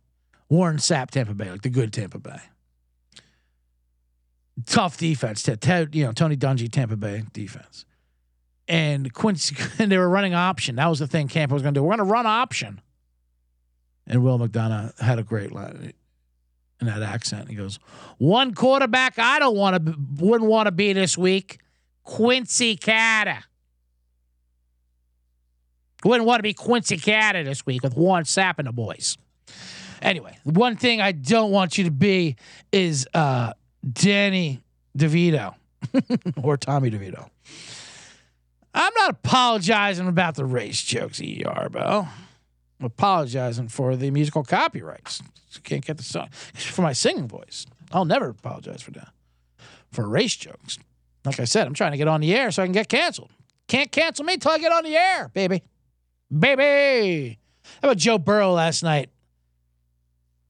[0.49, 2.39] Warren Sapp, Tampa Bay, like the good Tampa Bay.
[4.65, 7.85] Tough defense, Ted, you know Tony Dungy, Tampa Bay defense,
[8.67, 9.55] and Quincy.
[9.79, 10.75] And they were running option.
[10.75, 11.83] That was the thing Campo was going to do.
[11.83, 12.81] We're going to run option.
[14.07, 15.93] And Will McDonough had a great line
[16.79, 17.49] in that accent.
[17.49, 17.79] He goes,
[18.17, 21.59] "One quarterback I don't want to, wouldn't want to be this week,
[22.03, 23.39] Quincy Carter."
[26.03, 29.17] Wouldn't want to be Quincy Carter this week with Warren Sapp and the boys.
[30.01, 32.35] Anyway, one thing I don't want you to be
[32.71, 33.53] is uh,
[33.91, 34.61] Danny
[34.97, 35.53] DeVito
[36.43, 37.29] or Tommy DeVito.
[38.73, 41.43] I'm not apologizing about the race jokes, E.
[41.45, 42.07] I'm
[42.81, 45.21] apologizing for the musical copyrights.
[45.63, 47.65] Can't get the song for my singing voice.
[47.91, 49.09] I'll never apologize for that.
[49.91, 50.79] For race jokes.
[51.25, 53.29] Like I said, I'm trying to get on the air so I can get canceled.
[53.67, 55.61] Can't cancel me till I get on the air, baby.
[56.37, 57.39] Baby.
[57.81, 59.09] How about Joe Burrow last night?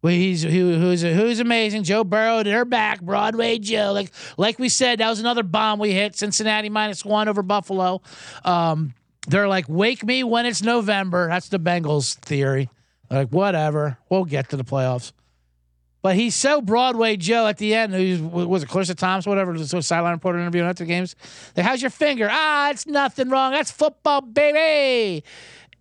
[0.02, 1.84] Well, he's who, who's who's amazing.
[1.84, 3.02] Joe Burrow, they're back.
[3.02, 6.16] Broadway Joe, like like we said, that was another bomb we hit.
[6.16, 8.02] Cincinnati minus one over Buffalo.
[8.44, 8.96] Um,
[9.28, 11.28] they're like, wake me when it's November.
[11.28, 12.70] That's the Bengals theory.
[13.12, 15.12] Like whatever, we'll get to the playoffs.
[16.02, 17.94] But he's so Broadway Joe at the end.
[17.94, 21.16] Who's was it Charissa Thompson, whatever, the sideline reporter interview after the games.
[21.56, 22.28] Like, how's your finger?
[22.32, 23.52] Ah, it's nothing wrong.
[23.52, 25.24] That's football, baby.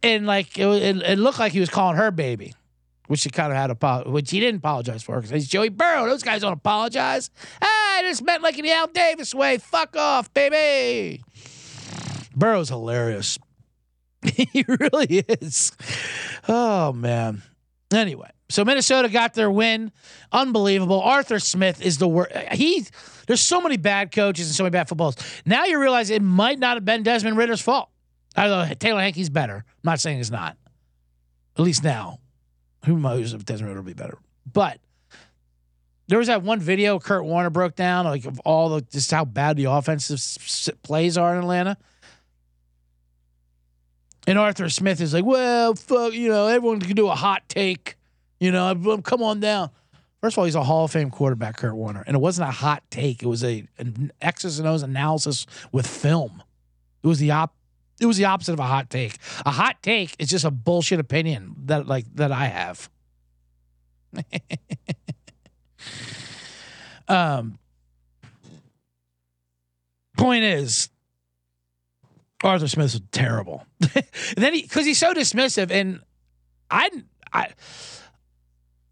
[0.03, 2.55] And like it, it, it looked like he was calling her baby
[3.11, 6.07] which he kind of had a which he didn't apologize for because he's Joey Burrow.
[6.07, 7.29] Those guys don't apologize.
[7.61, 9.59] I just meant like in the Al Davis way.
[9.59, 11.21] Fuck off, baby.
[12.37, 13.37] Burrow's hilarious.
[14.23, 15.73] he really is.
[16.49, 17.43] Oh man.
[17.93, 19.91] Anyway, so Minnesota got their win.
[20.31, 21.01] Unbelievable.
[21.01, 22.31] Arthur Smith is the worst.
[22.53, 22.87] He
[23.27, 25.17] there's so many bad coaches and so many bad footballs.
[25.45, 27.89] Now you realize it might not have been Desmond Ridder's fault.
[28.37, 29.57] I know Taylor Heinicke's better.
[29.57, 30.57] I'm not saying it's not.
[31.57, 32.19] At least now.
[32.87, 34.19] Who knows if Desmond Ridder will be better?
[34.51, 34.79] But
[36.09, 39.25] there was that one video Kurt Warner broke down, like of all the just how
[39.25, 40.21] bad the offensive
[40.83, 41.77] plays are in Atlanta.
[44.27, 47.97] And Arthur Smith is like, well, fuck, you know, everyone can do a hot take.
[48.39, 49.71] You know, come on down.
[50.21, 52.53] First of all, he's a Hall of Fame quarterback, Kurt Warner, and it wasn't a
[52.53, 53.23] hot take.
[53.23, 56.43] It was a an X's and O's analysis with film.
[57.03, 57.55] It was the op.
[58.01, 59.19] It was the opposite of a hot take.
[59.45, 62.91] A hot take is just a bullshit opinion that like that I have.
[67.09, 67.59] um.
[70.17, 70.91] Point is,
[72.43, 73.65] Arthur Smith was terrible.
[74.37, 76.01] then he, because he's so dismissive, and
[76.71, 76.91] I,
[77.33, 77.49] I,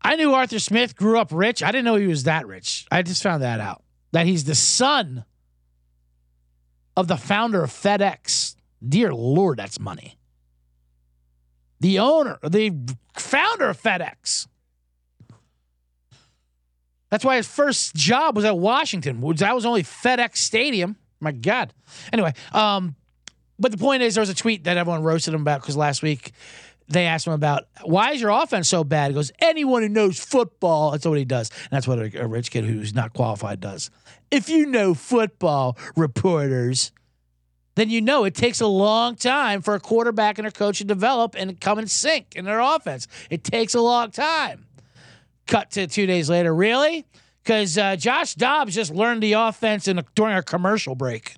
[0.03, 1.63] I knew Arthur Smith grew up rich.
[1.63, 2.87] I didn't know he was that rich.
[2.91, 3.83] I just found that out.
[4.13, 5.25] That he's the son
[6.97, 8.57] of the founder of FedEx.
[8.87, 10.17] Dear Lord, that's money.
[11.81, 12.73] The owner, the
[13.17, 14.47] founder of FedEx.
[17.11, 19.21] That's why his first job was at Washington.
[19.37, 20.97] That was only FedEx Stadium.
[21.21, 21.73] My God.
[22.13, 22.95] Anyway, um,
[23.59, 26.03] but the point is, there was a tweet that everyone roasted him about because last
[26.03, 26.33] week
[26.89, 29.11] they asked him about why is your offense so bad.
[29.11, 31.51] He goes, anyone who knows football, that's what he does.
[31.51, 33.91] And that's what a, a rich kid who's not qualified does.
[34.31, 36.93] If you know football, reporters,
[37.79, 40.85] then you know it takes a long time for a quarterback and a coach to
[40.85, 43.07] develop and come and sync in their offense.
[43.31, 44.67] It takes a long time.
[45.47, 46.53] Cut to two days later.
[46.55, 47.07] Really?
[47.43, 51.37] Because uh, Josh Dobbs just learned the offense in a, during a commercial break.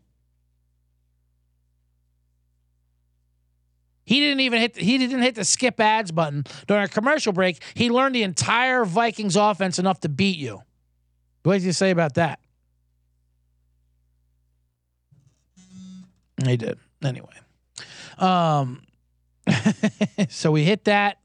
[4.04, 4.74] He didn't even hit.
[4.74, 7.62] The, he didn't hit the skip ads button during a commercial break.
[7.74, 10.62] He learned the entire Vikings offense enough to beat you.
[11.44, 12.40] What did you say about that?
[16.46, 16.78] He did.
[17.02, 17.28] Anyway.
[18.18, 18.82] Um,
[20.28, 21.18] so we hit that.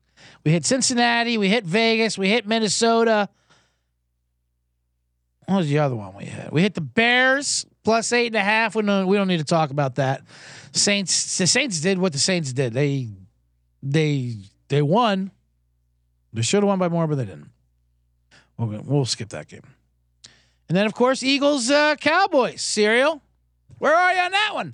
[0.44, 1.38] We hit Cincinnati.
[1.38, 2.18] We hit Vegas.
[2.18, 3.30] We hit Minnesota.
[5.46, 6.52] What was the other one we hit?
[6.52, 8.76] We hit the Bears plus eight and a half.
[8.76, 10.22] We don't, we don't need to talk about that.
[10.72, 11.38] Saints.
[11.38, 12.74] The Saints did what the Saints did.
[12.74, 13.10] They
[13.84, 15.32] they they won.
[16.34, 17.50] They should have won by more, but they didn't.
[18.58, 19.64] We'll, we'll skip that game.
[20.68, 22.62] And then, of course, Eagles uh, Cowboys.
[22.62, 23.22] Serial.
[23.78, 24.74] Where are you on that one?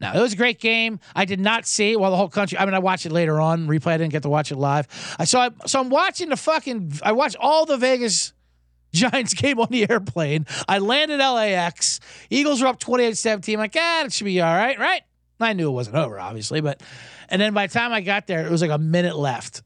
[0.00, 1.00] Now, it was a great game.
[1.14, 2.58] I did not see it while the whole country.
[2.58, 3.66] I mean, I watched it later on.
[3.66, 3.92] Replay.
[3.92, 4.86] I didn't get to watch it live.
[5.18, 5.48] I saw.
[5.66, 6.92] So I'm watching the fucking.
[7.02, 8.34] I watched all the Vegas
[8.92, 10.46] Giants game on the airplane.
[10.68, 12.00] I landed LAX.
[12.28, 13.54] Eagles were up 28-17.
[13.54, 15.02] I'm like, ah, it should be all right, right?
[15.40, 16.82] I knew it wasn't over, obviously, but
[17.28, 19.62] and then by the time I got there, it was like a minute left.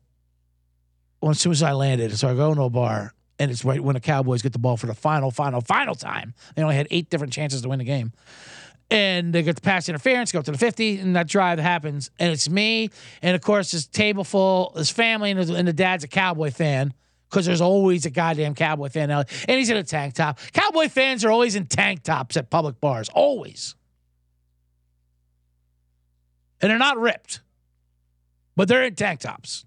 [1.21, 3.81] Well, as soon as I landed, so I go into a bar, and it's right
[3.81, 6.35] when the Cowboys get the ball for the final, final, final time.
[6.57, 8.13] They only had eight different chances to win the game
[8.91, 12.11] and they get the pass interference, go up to the 50, and that drive happens.
[12.19, 12.91] And it's me,
[13.23, 16.93] and of course, this table full, his family, and, and the dad's a Cowboy fan
[17.29, 19.11] because there's always a goddamn Cowboy fan.
[19.11, 20.41] out, And he's in a tank top.
[20.53, 23.77] Cowboy fans are always in tank tops at public bars, always.
[26.61, 27.41] And they're not ripped,
[28.57, 29.65] but they're in tank tops.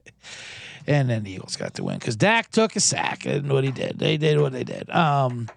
[0.88, 3.70] and then the Eagles got to win because Dak took a sack and what he
[3.70, 3.98] did.
[3.98, 4.88] They did what they did.
[4.88, 5.48] Um,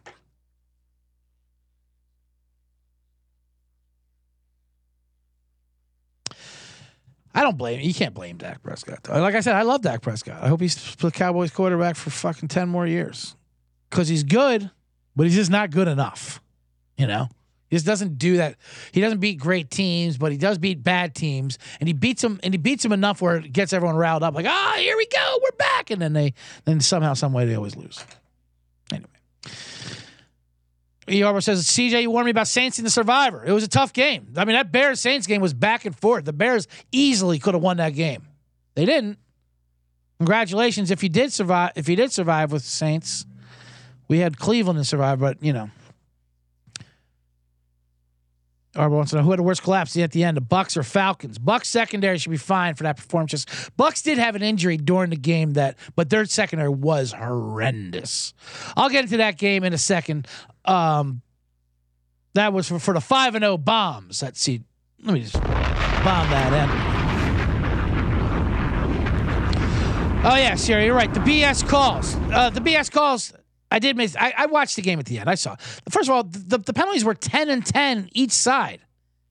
[7.34, 7.94] I don't blame you.
[7.94, 9.04] Can't blame Dak Prescott.
[9.04, 9.22] Though.
[9.22, 10.44] Like I said, I love Dak Prescott.
[10.44, 13.38] I hope he's the Cowboys quarterback for fucking ten more years
[13.90, 14.70] because he's good,
[15.16, 16.42] but he's just not good enough.
[16.98, 17.30] You know,
[17.72, 18.58] he just doesn't do that.
[18.92, 22.38] He doesn't beat great teams, but he does beat bad teams, and he beats them
[22.44, 24.36] and he beats them enough where it gets everyone riled up.
[24.36, 26.34] Like, ah, oh, here we go, we're back, and then they
[26.66, 28.04] then somehow, some way, they always lose.
[28.92, 29.08] Anyway.
[31.08, 31.42] E.
[31.42, 33.42] Says, CJ, you warned me about Saints in the Survivor.
[33.46, 34.34] It was a tough game.
[34.36, 36.26] I mean, that Bears Saints game was back and forth.
[36.26, 38.28] The Bears easily could have won that game.
[38.76, 39.18] They didn't.
[40.20, 41.72] Congratulations if you did survive.
[41.76, 43.26] If you did survive with Saints,
[44.10, 45.70] we had Cleveland to survive, but you know.
[48.76, 50.84] Arbor wants to know who had the worst collapse at the end, the Bucs or
[50.84, 51.38] Falcons.
[51.38, 53.46] Bucs secondary should be fine for that performance.
[53.78, 58.34] Bucs did have an injury during the game that, but their secondary was horrendous.
[58.78, 60.26] I'll get into that game in a second.
[60.64, 61.22] Um,
[62.34, 64.24] that was for, for the five and zero bombs.
[64.24, 64.62] Let's see.
[65.04, 67.02] Let me just bomb that in.
[70.24, 71.14] Oh yeah, Siri, you're right.
[71.14, 72.16] The BS calls.
[72.32, 73.34] Uh, the BS calls.
[73.72, 74.16] I did miss.
[74.20, 75.30] I, I, watched the game at the end.
[75.30, 75.56] I saw.
[75.90, 78.82] First of all, the, the penalties were ten and ten each side,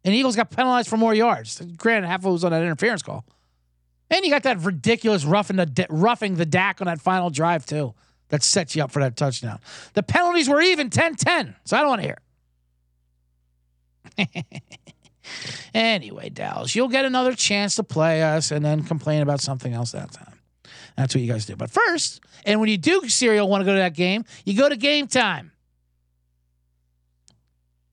[0.03, 1.61] and Eagles got penalized for more yards.
[1.77, 3.27] Granted, half of it was on that interference call,
[4.09, 7.95] and you got that ridiculous roughing the roughing the Dak on that final drive too.
[8.31, 9.59] That sets you up for that touchdown.
[9.95, 12.17] The penalties were even 10-10, so I don't want to
[14.17, 14.33] hear.
[15.75, 19.91] anyway, Dallas, you'll get another chance to play us and then complain about something else
[19.93, 20.30] that time.
[21.01, 21.57] That's what you guys do.
[21.57, 24.69] But first, and when you do serial want to go to that game, you go
[24.69, 25.51] to game time.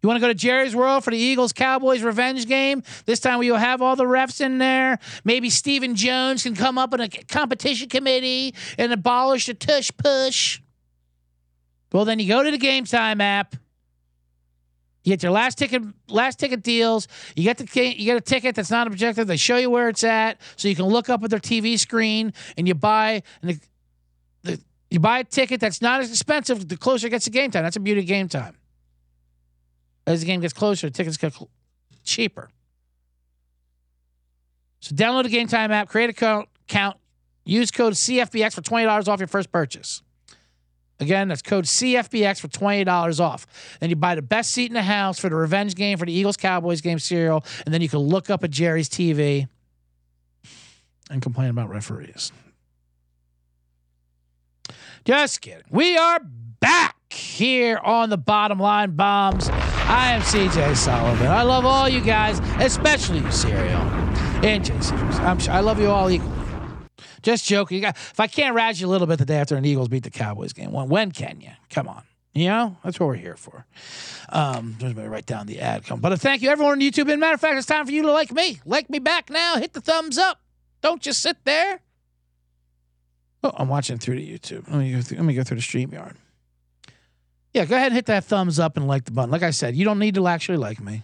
[0.04, 2.84] You want to go to Jerry's World for the Eagles Cowboys revenge game?
[3.06, 5.00] This time we'll have all the refs in there.
[5.24, 10.60] Maybe Stephen Jones can come up in a competition committee and abolish the tush push.
[11.94, 13.56] Well, then you go to the game time app.
[15.08, 17.08] You get your last ticket, last ticket deals.
[17.34, 19.26] You get the you get a ticket that's not objective.
[19.26, 22.34] They show you where it's at, so you can look up at their TV screen
[22.58, 23.60] and you buy and the,
[24.44, 26.68] the you buy a ticket that's not as expensive.
[26.68, 28.58] The closer it gets to game time, that's a beauty of game time.
[30.06, 31.34] As the game gets closer, tickets get
[32.04, 32.50] cheaper.
[34.82, 36.98] So download the Game Time app, create a account,
[37.46, 40.04] use code CFBX for twenty dollars off your first purchase.
[41.00, 43.46] Again, that's code CFBX for $20 off.
[43.80, 46.14] Then you buy the best seat in the house for the revenge game for the
[46.14, 49.48] Eagles Cowboys game cereal, and then you can look up at Jerry's TV
[51.10, 52.32] and complain about referees.
[55.06, 55.64] Just kidding.
[55.70, 56.20] We are
[56.60, 59.50] back here on the bottom line bombs.
[59.50, 61.28] I am CJ Sullivan.
[61.28, 63.82] I love all you guys, especially you, Cereal
[64.44, 64.98] and Jason.
[64.98, 66.37] I'm I love you all equally.
[67.22, 67.84] Just joking.
[67.84, 70.10] If I can't razz you a little bit the day after an Eagles beat the
[70.10, 71.52] Cowboys game, when, when can you?
[71.70, 72.04] Come on.
[72.34, 73.66] You know, that's what we're here for.
[74.30, 75.86] Um, me write down the ad.
[75.86, 77.12] Come, but thank you everyone on YouTube.
[77.12, 78.60] And matter of fact, it's time for you to like me.
[78.64, 79.56] Like me back now.
[79.56, 80.40] Hit the thumbs up.
[80.82, 81.80] Don't just sit there.
[83.44, 84.70] Oh, I'm watching through the YouTube.
[84.70, 86.16] Let me go through, let me go through the StreamYard.
[87.54, 89.32] Yeah, go ahead and hit that thumbs up and like the button.
[89.32, 91.04] Like I said, you don't need to actually like me.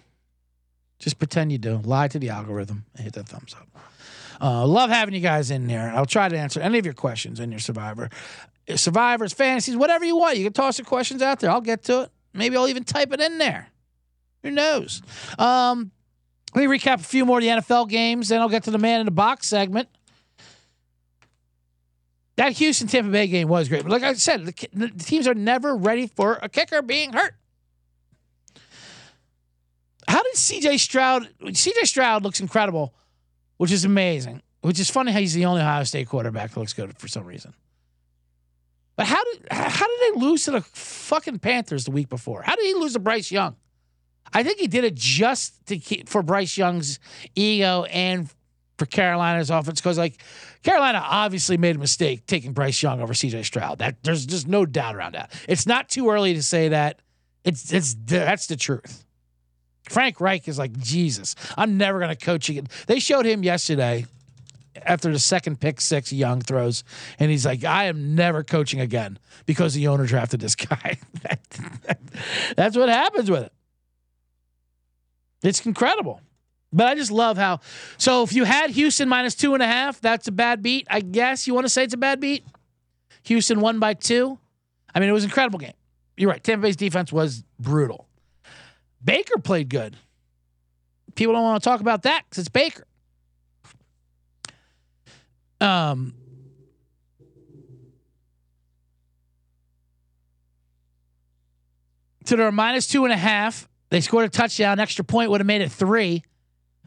[0.99, 1.78] Just pretend you do.
[1.78, 3.67] Lie to the algorithm and hit that thumbs up.
[4.41, 5.91] Uh, love having you guys in there.
[5.96, 8.10] I'll try to answer any of your questions in your Survivor.
[8.76, 10.38] Survivors, fantasies, whatever you want.
[10.38, 11.50] You can toss your questions out there.
[11.50, 12.12] I'll get to it.
[12.34, 13.67] Maybe I'll even type it in there.
[14.43, 15.02] Who knows?
[15.38, 15.91] Um,
[16.56, 18.78] let me recap a few more of the NFL games, then I'll get to the
[18.78, 19.89] man in the box segment.
[22.36, 23.84] That Houston Tampa Bay game was great.
[23.84, 27.36] But like I said, the, the teams are never ready for a kicker being hurt.
[30.08, 31.29] How did CJ Stroud?
[31.42, 32.94] CJ Stroud looks incredible
[33.58, 34.41] which is amazing.
[34.62, 37.25] Which is funny how he's the only Ohio State quarterback that looks good for some
[37.25, 37.54] reason.
[38.95, 42.43] But how did how did they lose to the fucking Panthers the week before?
[42.43, 43.56] How did he lose to Bryce Young?
[44.31, 46.99] I think he did it just to keep for Bryce Young's
[47.35, 48.31] ego and
[48.77, 50.21] for Carolina's offense because like
[50.63, 53.79] Carolina obviously made a mistake taking Bryce Young over CJ Stroud.
[53.79, 55.31] That there's just no doubt around that.
[55.47, 56.99] It's not too early to say that.
[57.43, 59.02] It's it's that's the truth.
[59.90, 62.67] Frank Reich is like, Jesus, I'm never going to coach again.
[62.88, 64.06] They showed him yesterday
[64.86, 66.84] after the second pick six, Young throws,
[67.19, 70.98] and he's like, "I am never coaching again because the owner drafted this guy."
[72.56, 73.54] That's what happens with it.
[75.44, 76.21] It's incredible.
[76.71, 77.60] But I just love how.
[77.98, 80.88] So if you had Houston minus two and a half, that's a bad beat.
[80.90, 82.44] I guess you want to say it's a bad beat.
[83.25, 84.40] Houston won by two.
[84.96, 85.73] I mean, it was an incredible game.
[86.17, 86.44] You're right.
[86.44, 88.08] Tampa Bay's defense was brutal.
[89.04, 89.97] Baker played good.
[91.15, 92.85] People don't want to talk about that because it's Baker.
[95.62, 96.13] Um,
[102.25, 103.69] so they're minus two and a half.
[103.89, 104.79] They scored a touchdown.
[104.79, 106.23] Extra point would have made it three,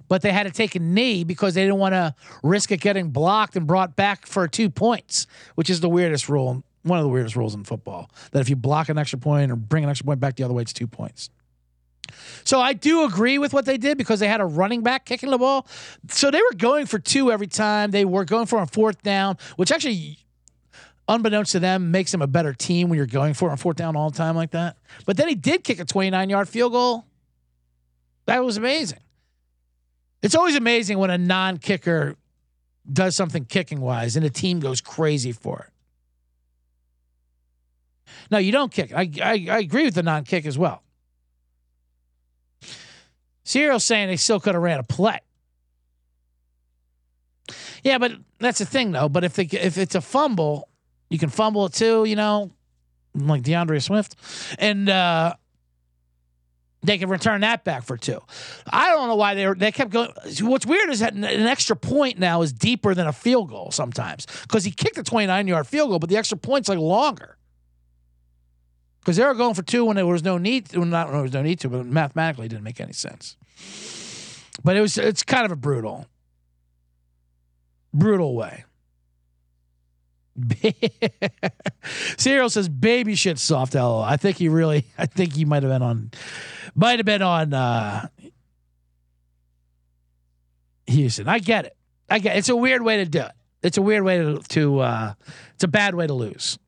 [0.08, 3.10] but they had to take a knee because they didn't want to risk it getting
[3.10, 6.64] blocked and brought back for two points, which is the weirdest rule.
[6.82, 9.56] One of the weirdest rules in football that if you block an extra point or
[9.56, 11.30] bring an extra point back the other way, it's two points.
[12.44, 15.30] So I do agree with what they did because they had a running back kicking
[15.30, 15.66] the ball.
[16.09, 17.90] So they were going for two every time.
[17.90, 20.18] They were going for a fourth down, which actually,
[21.09, 23.96] unbeknownst to them, makes them a better team when you're going for a fourth down
[23.96, 24.76] all the time like that.
[25.04, 27.04] But then he did kick a 29 yard field goal.
[28.26, 29.00] That was amazing.
[30.22, 32.16] It's always amazing when a non kicker
[32.90, 35.72] does something kicking wise and a team goes crazy for it.
[38.30, 38.92] No, you don't kick.
[38.92, 40.82] I, I, I agree with the non kick as well.
[43.47, 45.20] Serial's saying they still could have ran a play.
[47.84, 49.09] Yeah, but that's the thing though.
[49.09, 50.68] But if they if it's a fumble,
[51.11, 52.05] you can fumble it too.
[52.05, 52.51] You know,
[53.14, 54.16] like D'Andre Swift,
[54.59, 55.34] and uh,
[56.82, 58.20] they can return that back for two.
[58.68, 60.11] I don't know why they were, they kept going.
[60.40, 64.26] What's weird is that an extra point now is deeper than a field goal sometimes
[64.42, 67.36] because he kicked a 29 yard field goal, but the extra point's like longer
[69.07, 70.70] because they were going for two when there was no need.
[70.70, 72.92] To, well, not when there was no need to, but mathematically it didn't make any
[72.92, 73.36] sense.
[74.64, 76.07] But it was it's kind of a brutal,
[77.94, 78.64] brutal way.
[82.18, 84.00] Serial says baby shit soft L.
[84.00, 86.11] I think he really I think he might have been on
[86.74, 88.09] might have been on uh
[90.88, 91.28] Houston.
[91.28, 91.76] I get it.
[92.11, 92.40] I get it.
[92.40, 93.32] it's a weird way to do it.
[93.62, 95.14] It's a weird way to to uh
[95.54, 96.59] it's a bad way to lose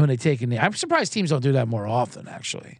[0.00, 0.58] when they take a knee.
[0.58, 2.78] I'm surprised teams don't do that more often, actually.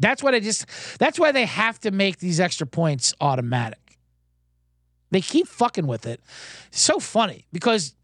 [0.00, 0.66] That's why they just
[0.98, 3.98] that's why they have to make these extra points automatic.
[5.10, 6.20] They keep fucking with it.
[6.70, 7.94] So funny because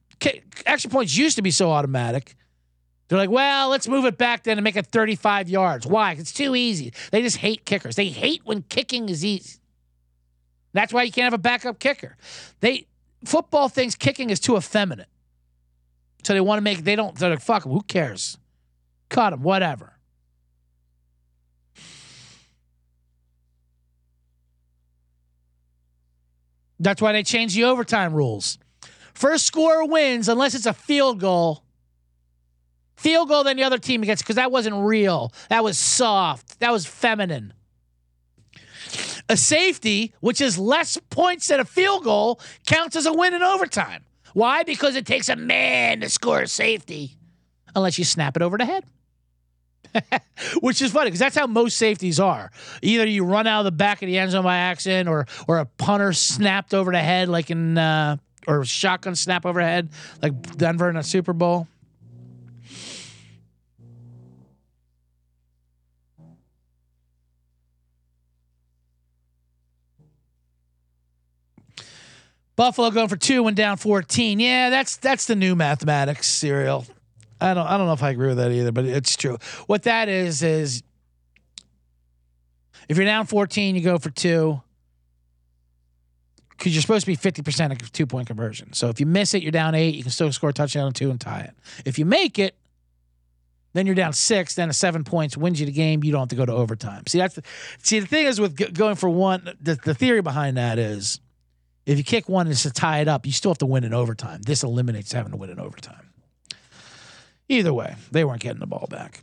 [0.67, 2.35] extra points used to be so automatic.
[3.09, 5.87] They're like, well, let's move it back then and make it 35 yards.
[5.87, 6.13] Why?
[6.13, 6.93] It's too easy.
[7.13, 7.97] They just hate kickers.
[7.97, 9.61] They hate when kicking is easy.
[10.73, 12.17] That's why you can't have a backup kicker.
[12.61, 12.87] They
[13.25, 15.09] football thinks kicking is too effeminate.
[16.25, 18.39] So they want to make they don't they're like, fuck them, who cares?
[19.09, 19.93] Cut them, whatever.
[26.81, 28.59] That's why they changed the overtime rules.
[29.15, 31.63] First score wins unless it's a field goal.
[32.97, 35.33] Field goal, then the other team gets because that wasn't real.
[35.51, 36.61] That was soft.
[36.61, 37.53] That was feminine.
[39.29, 43.43] A safety, which is less points than a field goal, counts as a win in
[43.43, 44.05] overtime.
[44.35, 44.65] Why?
[44.65, 47.17] Because it takes a man to score a safety,
[47.75, 48.85] unless you snap it over the head.
[50.61, 52.51] Which is funny because that's how most safeties are.
[52.83, 55.59] Either you run out of the back of the end zone by accident, or or
[55.59, 58.17] a punter snapped over the head, like in uh,
[58.47, 59.89] or shotgun snap overhead,
[60.21, 61.69] like Denver in a Super Bowl.
[72.57, 74.39] Buffalo going for two and down 14.
[74.41, 76.87] Yeah, that's that's the new mathematics serial.
[77.41, 79.39] I don't I don't know if I agree with that either, but it's true.
[79.67, 80.83] What that is is
[82.89, 84.61] if you're down 14, you go for two.
[86.51, 88.73] Because you're supposed to be 50% of two point conversion.
[88.73, 89.97] So if you miss it, you're down eight.
[89.97, 91.55] You can still score a touchdown on two and tie it.
[91.85, 92.55] If you make it,
[93.73, 94.55] then you're down six.
[94.55, 96.05] Then a seven points wins you the game.
[96.05, 97.03] You don't have to go to overtime.
[97.09, 97.43] See that's the,
[97.83, 99.51] see the thing is with going for one.
[99.61, 101.21] The, the theory behind that is
[101.87, 103.85] if you kick one and it's to tie it up, you still have to win
[103.85, 104.41] in overtime.
[104.43, 106.11] This eliminates having to win in overtime.
[107.49, 109.21] Either way, they weren't getting the ball back.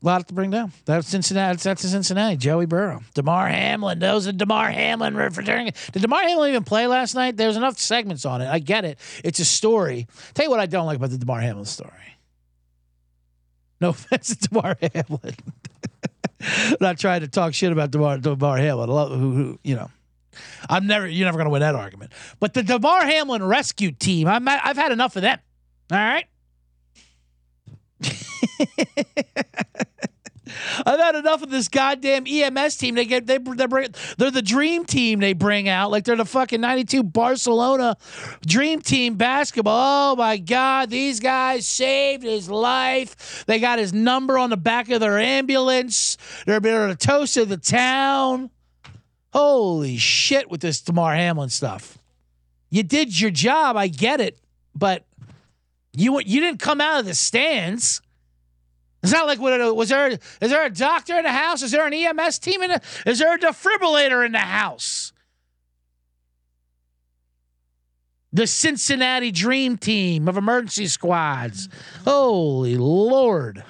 [0.00, 0.72] A lot to bring down.
[0.84, 1.58] That's Cincinnati.
[1.58, 2.36] That's Cincinnati.
[2.36, 3.98] Joey Burrow, Damar Hamlin.
[3.98, 5.72] Those are Damar Hamlin returning.
[5.92, 7.36] Did Damar Hamlin even play last night?
[7.36, 8.48] There's enough segments on it.
[8.48, 8.98] I get it.
[9.24, 10.06] It's a story.
[10.34, 11.90] Tell you what I don't like about the Damar Hamlin story.
[13.80, 15.34] No offense to Damar Hamlin.
[16.80, 18.88] not trying to talk shit about Damar, Damar Hamlin.
[18.88, 19.90] Who, who, you know,
[20.68, 21.06] I'm never.
[21.06, 22.12] You're never going to win that argument.
[22.40, 25.38] But the Damar Hamlin rescue team, I'm, I've had enough of them.
[25.90, 26.26] All right.
[30.84, 32.94] I've had enough of this goddamn EMS team.
[32.94, 36.24] They get they they bring they're the dream team they bring out like they're the
[36.24, 37.96] fucking '92 Barcelona
[38.46, 40.12] dream team basketball.
[40.12, 43.44] Oh my god, these guys saved his life.
[43.46, 46.16] They got his number on the back of their ambulance.
[46.46, 48.50] They're being a toast of the town.
[49.32, 51.98] Holy shit with this Damar Hamlin stuff.
[52.70, 54.38] You did your job, I get it,
[54.74, 55.04] but
[55.92, 58.00] you you didn't come out of the stands.
[59.02, 60.08] It's not like what was there.
[60.08, 61.62] Is there a doctor in the house?
[61.62, 65.12] Is there an EMS team in The, is there a defibrillator in the house?
[68.32, 71.68] The Cincinnati Dream Team of emergency squads.
[72.04, 73.64] Holy Lord.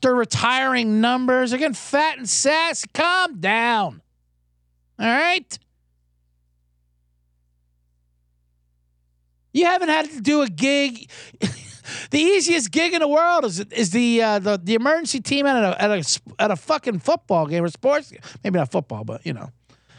[0.00, 1.50] They're retiring numbers.
[1.50, 2.88] They're getting fat and sassy.
[2.94, 4.00] Calm down.
[4.98, 5.58] All right?
[9.52, 11.10] You haven't had to do a gig.
[12.10, 15.56] the easiest gig in the world is is the uh, the the emergency team at
[15.56, 18.12] a at a at a fucking football game or sports.
[18.44, 19.50] Maybe not football, but you know,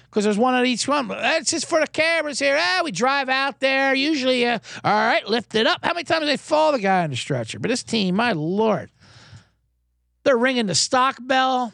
[0.10, 1.08] because there's one at each one.
[1.08, 2.58] That's just for the cameras here.
[2.60, 3.93] Ah, we drive out there.
[3.93, 5.80] Usually, uh, all right, lift it up.
[5.84, 7.60] How many times they fall the guy on the stretcher?
[7.60, 8.89] But this team, my lord,
[10.24, 11.74] they're ringing the stock bell.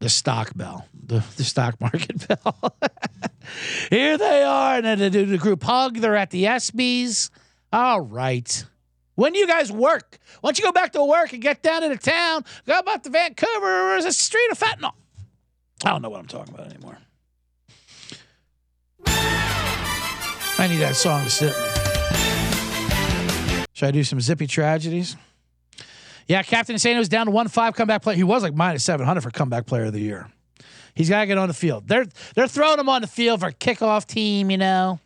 [0.00, 2.76] The stock bell, the, the stock market bell.
[3.90, 4.76] Here they are.
[4.76, 5.96] And then they do the group hug.
[5.98, 7.30] They're at the ESPYs.
[7.72, 8.64] All right.
[9.14, 10.18] When do you guys work?
[10.40, 12.44] Why don't you go back to work and get down into town?
[12.66, 14.92] Go about to Vancouver or is a street of fentanyl?
[15.84, 16.98] I don't know what I'm talking about anymore.
[20.60, 21.64] I need that song to sit me.
[23.72, 25.16] Should I do some zippy tragedies?
[26.26, 28.16] Yeah, Captain Insano was down to one five comeback player.
[28.16, 30.28] He was like minus seven hundred for comeback player of the year.
[30.94, 31.86] He's got to get on the field.
[31.86, 34.50] They're they're throwing him on the field for a kickoff team.
[34.50, 35.00] You know,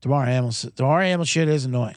[0.00, 0.52] Damar Hamlin.
[0.74, 1.96] Damar shit is annoying.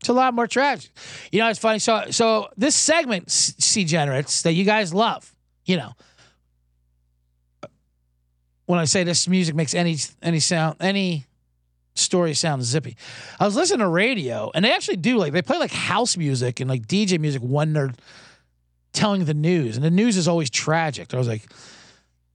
[0.00, 0.90] It's a lot more tragic.
[1.32, 1.78] You know, it's funny.
[1.78, 5.34] So so this segment, C generates that you guys love.
[5.64, 5.92] You know,
[8.66, 11.26] when I say this music makes any any sound any
[11.94, 12.96] story sounds zippy.
[13.40, 16.60] I was listening to radio, and they actually do like they play like house music
[16.60, 17.92] and like DJ music when they're
[18.98, 21.14] telling the news, and the news is always tragic.
[21.14, 21.42] I was like,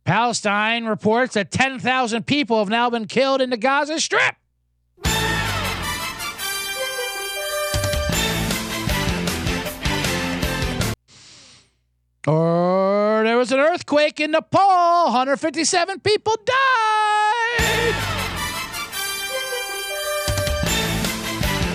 [0.06, 4.36] Palestine reports that ten thousand people have now been killed in the Gaza Strip.
[12.26, 16.54] Or there was an earthquake in Nepal, 157 people died.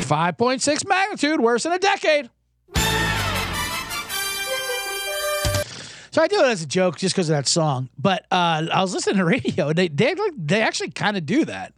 [0.08, 2.30] 5.6 magnitude, worse than a decade.
[6.10, 7.88] So I do it as a joke just because of that song.
[7.98, 11.44] But uh, I was listening to radio, and they they they actually kind of do
[11.44, 11.74] that.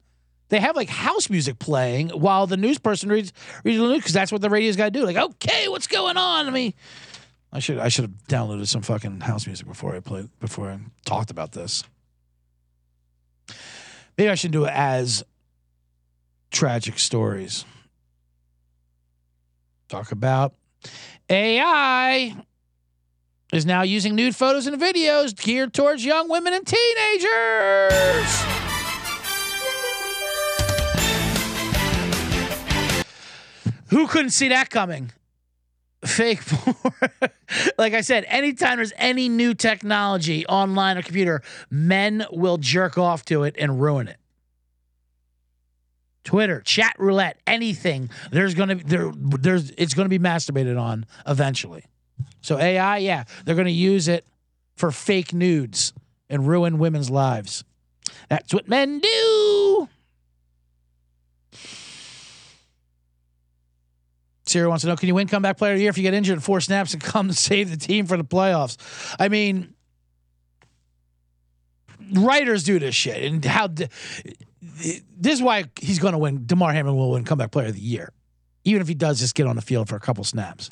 [0.49, 3.33] They have like house music playing while the news person reads
[3.65, 5.05] reads the news because that's what the radio's got to do.
[5.05, 6.47] Like, okay, what's going on?
[6.47, 6.75] I mean,
[7.53, 10.79] I should I should have downloaded some fucking house music before I played before I
[11.05, 11.85] talked about this.
[14.19, 15.25] Maybe I should do it as
[16.51, 17.65] tragic stories
[19.91, 20.55] talk about
[21.29, 22.37] AI
[23.53, 28.45] is now using nude photos and videos geared towards young women and teenagers.
[33.89, 35.11] Who couldn't see that coming?
[36.05, 37.11] Fake porn.
[37.79, 43.25] like I said, anytime there's any new technology online or computer, men will jerk off
[43.27, 44.17] to it and ruin it.
[46.25, 48.11] Twitter, chat roulette, anything.
[48.31, 51.85] There's gonna there there's it's gonna be masturbated on eventually.
[52.41, 54.27] So AI, yeah, they're gonna use it
[54.77, 55.93] for fake nudes
[56.29, 57.65] and ruin women's lives.
[58.29, 59.89] That's what men do.
[64.47, 66.15] Sarah wants to know: Can you win comeback player of the year if you get
[66.15, 68.77] injured in four snaps and come to save the team for the playoffs?
[69.19, 69.75] I mean,
[72.13, 73.89] writers do this shit, and how this
[75.25, 76.47] is why he's going to win.
[76.47, 78.13] Damar Hamlin will win comeback player of the year,
[78.65, 80.71] even if he does just get on the field for a couple snaps.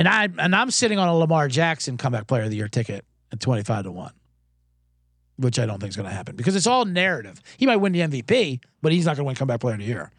[0.00, 3.04] And I and I'm sitting on a Lamar Jackson comeback player of the year ticket
[3.32, 4.12] at 25 to 1.
[5.36, 7.42] Which I don't think is going to happen because it's all narrative.
[7.58, 9.84] He might win the MVP, but he's not going to win comeback player of the
[9.84, 10.10] year.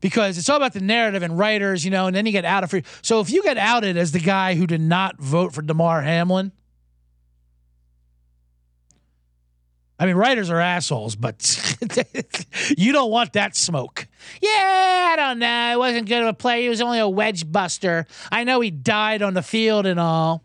[0.00, 2.62] Because it's all about the narrative and writers, you know, and then you get out
[2.62, 2.84] of free.
[3.02, 6.52] So if you get outed as the guy who did not vote for Damar Hamlin,
[9.98, 11.76] I mean, writers are assholes, but
[12.76, 14.06] you don't want that smoke.
[14.40, 15.70] Yeah, I don't know.
[15.70, 16.62] He wasn't good of a player.
[16.62, 18.06] He was only a wedge buster.
[18.30, 20.44] I know he died on the field and all.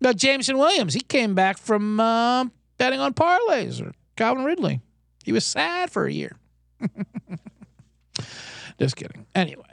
[0.00, 2.46] But Jameson Williams, he came back from uh,
[2.78, 4.80] betting on parlays or Calvin Ridley.
[5.22, 6.36] He was sad for a year.
[8.78, 9.26] Just kidding.
[9.34, 9.69] Anyway,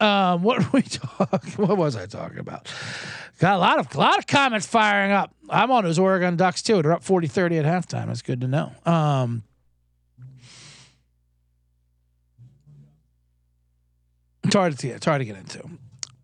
[0.00, 1.66] um, what were we talking?
[1.66, 2.72] What was I talking about?
[3.38, 5.34] Got a lot of a lot of comments firing up.
[5.48, 6.82] I'm on those Oregon Ducks too.
[6.82, 8.06] They're up 40-30 at halftime.
[8.06, 8.72] That's good to know.
[8.84, 9.44] Um,
[14.44, 14.88] it's hard to see.
[14.88, 15.62] It's hard to get into.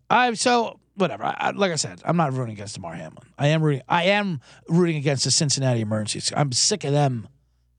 [0.09, 1.23] I'm so whatever.
[1.23, 3.27] I, I, like I said, I'm not rooting against Damar Hamlin.
[3.37, 3.83] I am rooting.
[3.87, 6.33] I am rooting against the Cincinnati Emergencies.
[6.35, 7.27] I'm sick of them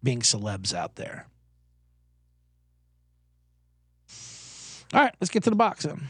[0.03, 1.27] being celebs out there.
[4.95, 6.09] All right, let's get to the box then.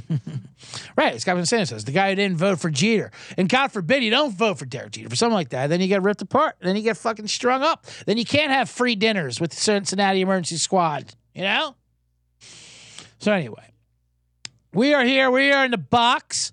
[0.96, 4.10] right, Scott Vincent says the guy who didn't vote for Jeter, and God forbid you
[4.10, 5.68] don't vote for Derek Jeter for something like that.
[5.68, 6.56] Then you get ripped apart.
[6.60, 7.86] Then you get fucking strung up.
[8.06, 11.14] Then you can't have free dinners with the Cincinnati Emergency Squad.
[11.34, 11.74] You know.
[13.18, 13.72] So anyway,
[14.72, 15.30] we are here.
[15.30, 16.52] We are in the box.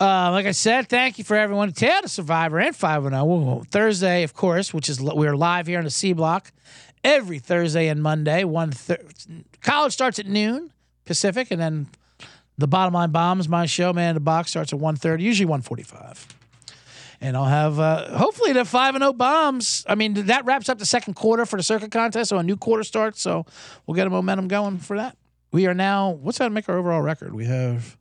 [0.00, 1.72] Uh, like I said, thank you for everyone.
[1.72, 3.64] Tale to Survivor and 510.
[3.64, 6.52] Thursday, of course, which is we're live here on the C Block
[7.02, 8.44] every Thursday and Monday.
[8.44, 9.02] One thir-
[9.60, 10.72] college starts at noon
[11.04, 11.88] Pacific, and then
[12.58, 16.26] the Bottom Line Bombs, my show, man, in the box starts at 1.30, usually 1.45.
[17.20, 19.84] And I'll have uh, hopefully the five and zero bombs.
[19.88, 22.56] I mean that wraps up the second quarter for the Circa contest, so a new
[22.56, 23.20] quarter starts.
[23.20, 23.44] So
[23.84, 25.16] we'll get a momentum going for that.
[25.50, 26.10] We are now.
[26.10, 27.34] What's that make our overall record?
[27.34, 27.97] We have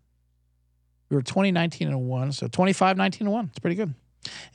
[1.10, 2.32] we were 20, 19, and 1.
[2.34, 3.46] So 25, 19, and 1.
[3.50, 3.94] It's pretty good.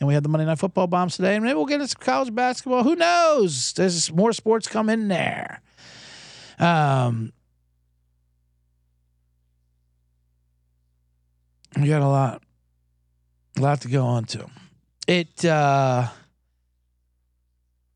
[0.00, 1.34] And we had the Monday Night Football bombs today.
[1.34, 2.82] And maybe we'll get into college basketball.
[2.82, 3.72] Who knows?
[3.72, 5.62] There's more sports coming there.
[6.58, 7.32] Um,
[11.80, 12.42] we got a lot,
[13.56, 14.46] a lot to go on to.
[15.06, 16.08] It, uh,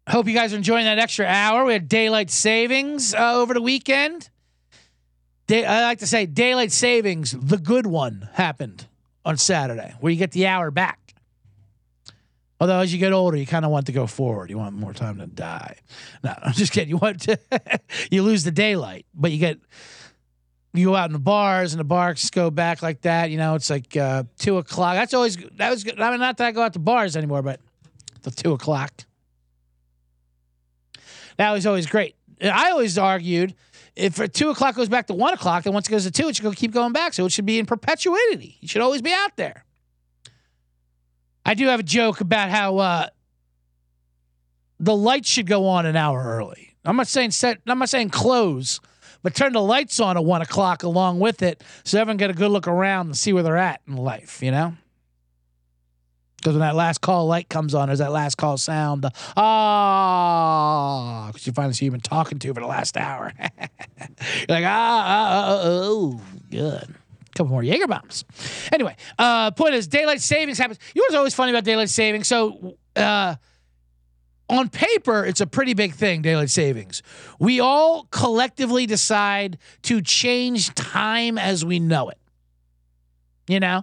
[0.08, 1.64] hope you guys are enjoying that extra hour.
[1.64, 4.30] We had daylight savings uh, over the weekend.
[5.46, 8.86] Day, I like to say daylight savings, the good one, happened
[9.24, 11.14] on Saturday, where you get the hour back.
[12.60, 14.50] Although as you get older, you kind of want to go forward.
[14.50, 15.76] You want more time to die.
[16.24, 16.88] No, I'm just kidding.
[16.88, 17.38] You want to,
[18.10, 19.58] you lose the daylight, but you get,
[20.72, 23.30] you go out in the bars and the bars go back like that.
[23.30, 24.94] You know, it's like uh, two o'clock.
[24.94, 26.00] That's always that was good.
[26.00, 27.60] I mean, not that I go out to bars anymore, but
[28.22, 28.92] the two o'clock.
[31.36, 32.14] That was always great.
[32.42, 33.54] I always argued
[33.96, 36.28] if at two o'clock goes back to one o'clock, then once it goes to two,
[36.28, 37.14] it should go keep going back.
[37.14, 38.58] So it should be in perpetuity.
[38.60, 39.64] You should always be out there.
[41.44, 43.06] I do have a joke about how uh,
[44.78, 46.74] the lights should go on an hour early.
[46.84, 47.58] I'm not saying set.
[47.66, 48.80] I'm not saying close,
[49.22, 52.34] but turn the lights on at one o'clock along with it, so everyone get a
[52.34, 54.42] good look around and see where they're at in life.
[54.42, 54.74] You know.
[56.46, 59.04] Because when that last call light comes on, there's that last call sound.
[59.36, 63.32] Ah, because you finally see you've been talking to for the last hour.
[63.40, 66.84] You're like, ah, ah, oh, good.
[66.84, 68.24] A couple more Jaeger bombs.
[68.70, 70.78] Anyway, uh, point is, daylight savings happens.
[70.94, 72.28] You know what's always funny about daylight savings?
[72.28, 73.34] So, uh,
[74.48, 77.02] on paper, it's a pretty big thing, daylight savings.
[77.40, 82.18] We all collectively decide to change time as we know it.
[83.48, 83.82] You know?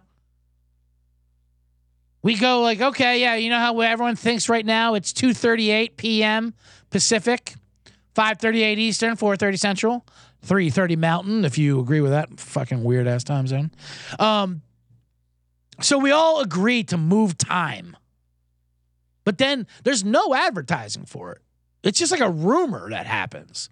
[2.24, 6.54] We go like, okay, yeah, you know how everyone thinks right now it's 2:38 p.m.
[6.90, 7.54] Pacific,
[8.16, 10.06] 5:38 Eastern, 4:30 Central,
[10.48, 11.46] 3:30 Mountain.
[11.46, 13.72] If you agree with that fucking weird ass time zone,
[14.20, 14.62] um,
[15.82, 17.98] so we all agree to move time,
[19.26, 21.42] but then there's no advertising for it.
[21.84, 23.68] It's just like a rumor that happens.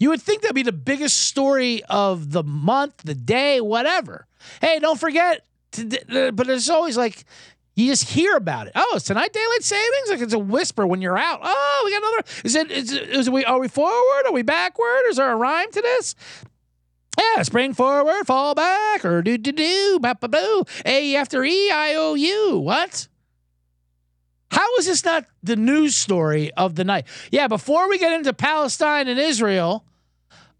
[0.00, 4.26] You would think that'd be the biggest story of the month, the day, whatever.
[4.60, 5.44] Hey, don't forget.
[5.72, 7.24] To, but it's always like
[7.78, 8.72] you just hear about it.
[8.74, 10.10] Oh, it's tonight daylight savings.
[10.10, 11.38] Like it's a whisper when you're out.
[11.42, 12.22] Oh, we got another.
[12.44, 12.70] Is it?
[12.72, 13.44] Is, is we?
[13.44, 14.26] Are we forward?
[14.26, 15.02] Are we backward?
[15.08, 16.16] Is there a rhyme to this?
[17.18, 20.64] Yeah, spring forward, fall back, or do do do, ba ba boo.
[20.84, 22.58] A after E, I O U.
[22.58, 23.06] What?
[24.50, 27.06] How is this not the news story of the night?
[27.30, 29.84] Yeah, before we get into Palestine and Israel,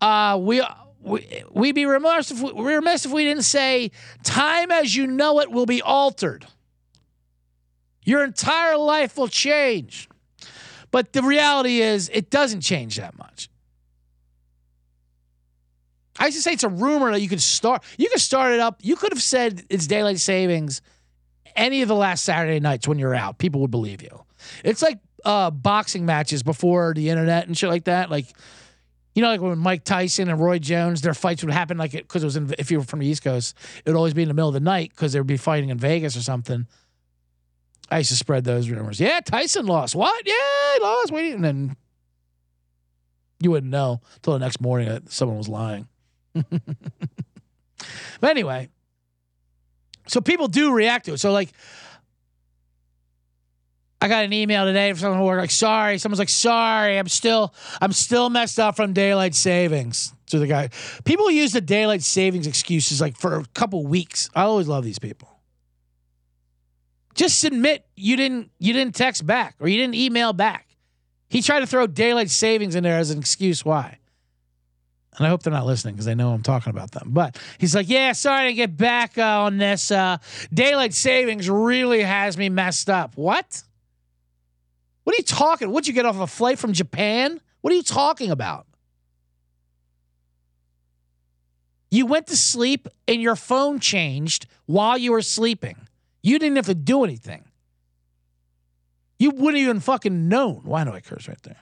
[0.00, 0.62] uh, we
[1.00, 3.90] we we be remiss if we, remiss if we didn't say
[4.22, 6.46] time as you know it will be altered.
[8.08, 10.08] Your entire life will change.
[10.90, 13.50] But the reality is, it doesn't change that much.
[16.18, 17.84] I used to say it's a rumor that you could start.
[17.98, 18.80] You could start it up.
[18.82, 20.80] You could have said it's daylight savings
[21.54, 23.36] any of the last Saturday nights when you're out.
[23.36, 24.24] People would believe you.
[24.64, 28.10] It's like uh, boxing matches before the internet and shit like that.
[28.10, 28.34] Like,
[29.14, 32.08] you know, like when Mike Tyson and Roy Jones, their fights would happen like it
[32.08, 33.54] because it was in, if you were from the East Coast,
[33.84, 35.68] it would always be in the middle of the night because they would be fighting
[35.68, 36.66] in Vegas or something.
[37.90, 39.00] I used to spread those rumors.
[39.00, 39.94] Yeah, Tyson lost.
[39.94, 40.26] What?
[40.26, 41.10] Yeah, he lost.
[41.10, 41.76] Wait, and then
[43.40, 45.88] you wouldn't know until the next morning that someone was lying.
[46.34, 48.68] but anyway,
[50.06, 51.18] So people do react to it.
[51.18, 51.50] So like
[54.00, 55.98] I got an email today from someone who worked like, sorry.
[55.98, 60.12] Someone's like, sorry, I'm still I'm still messed up from daylight savings.
[60.26, 60.68] To the guy.
[61.04, 64.28] People use the daylight savings excuses like for a couple weeks.
[64.34, 65.37] I always love these people.
[67.18, 70.68] Just admit you didn't you didn't text back or you didn't email back.
[71.28, 73.98] He tried to throw daylight savings in there as an excuse why.
[75.16, 77.08] And I hope they're not listening because they know I'm talking about them.
[77.10, 79.90] But he's like, yeah, sorry to get back uh, on this.
[79.90, 80.18] Uh,
[80.54, 83.16] daylight savings really has me messed up.
[83.16, 83.64] What?
[85.02, 85.72] What are you talking?
[85.72, 87.40] What'd you get off a flight from Japan?
[87.62, 88.64] What are you talking about?
[91.90, 95.87] You went to sleep and your phone changed while you were sleeping.
[96.22, 97.44] You didn't have to do anything.
[99.18, 100.62] You wouldn't even fucking known.
[100.64, 101.60] Why do I curse right there?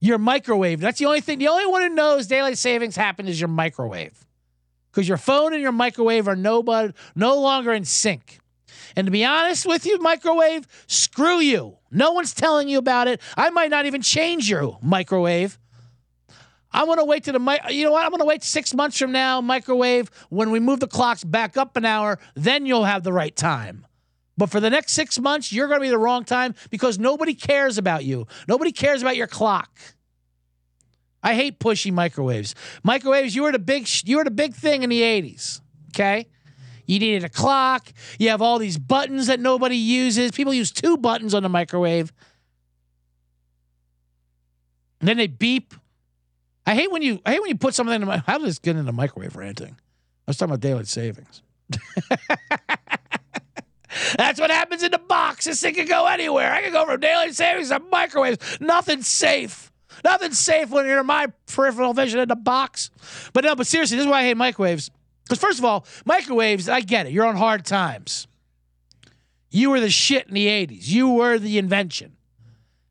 [0.00, 0.80] Your microwave.
[0.80, 1.38] That's the only thing.
[1.38, 4.26] The only one who knows daylight savings happened is your microwave.
[4.90, 6.62] Because your phone and your microwave are no,
[7.14, 8.40] no longer in sync.
[8.96, 11.76] And to be honest with you, microwave, screw you.
[11.90, 13.20] No one's telling you about it.
[13.36, 15.58] I might not even change your microwave.
[16.72, 17.60] I'm gonna wait to the mic.
[17.70, 18.04] You know what?
[18.04, 20.10] I'm gonna wait six months from now, microwave.
[20.28, 23.86] When we move the clocks back up an hour, then you'll have the right time.
[24.36, 27.76] But for the next six months, you're gonna be the wrong time because nobody cares
[27.76, 28.26] about you.
[28.48, 29.78] Nobody cares about your clock.
[31.22, 32.54] I hate pushy microwaves.
[32.82, 35.60] Microwaves, you were the big, you were the big thing in the '80s.
[35.88, 36.28] Okay.
[36.86, 37.92] You needed a clock.
[38.18, 40.32] You have all these buttons that nobody uses.
[40.32, 42.12] People use two buttons on the microwave.
[44.98, 45.72] And then they beep.
[46.70, 48.58] I hate when you I hate when you put something in the how does this
[48.60, 49.72] get into microwave ranting?
[49.72, 51.42] I was talking about daylight savings.
[54.16, 55.46] That's what happens in the box.
[55.46, 56.52] This thing can go anywhere.
[56.52, 58.60] I can go from daylight savings to microwaves.
[58.60, 59.72] Nothing's safe.
[60.04, 62.92] Nothing's safe when you're in my peripheral vision in the box.
[63.32, 64.92] But no, but seriously, this is why I hate microwaves.
[65.24, 67.12] Because, first of all, microwaves, I get it.
[67.12, 68.28] You're on hard times.
[69.50, 70.86] You were the shit in the 80s.
[70.86, 72.16] You were the invention.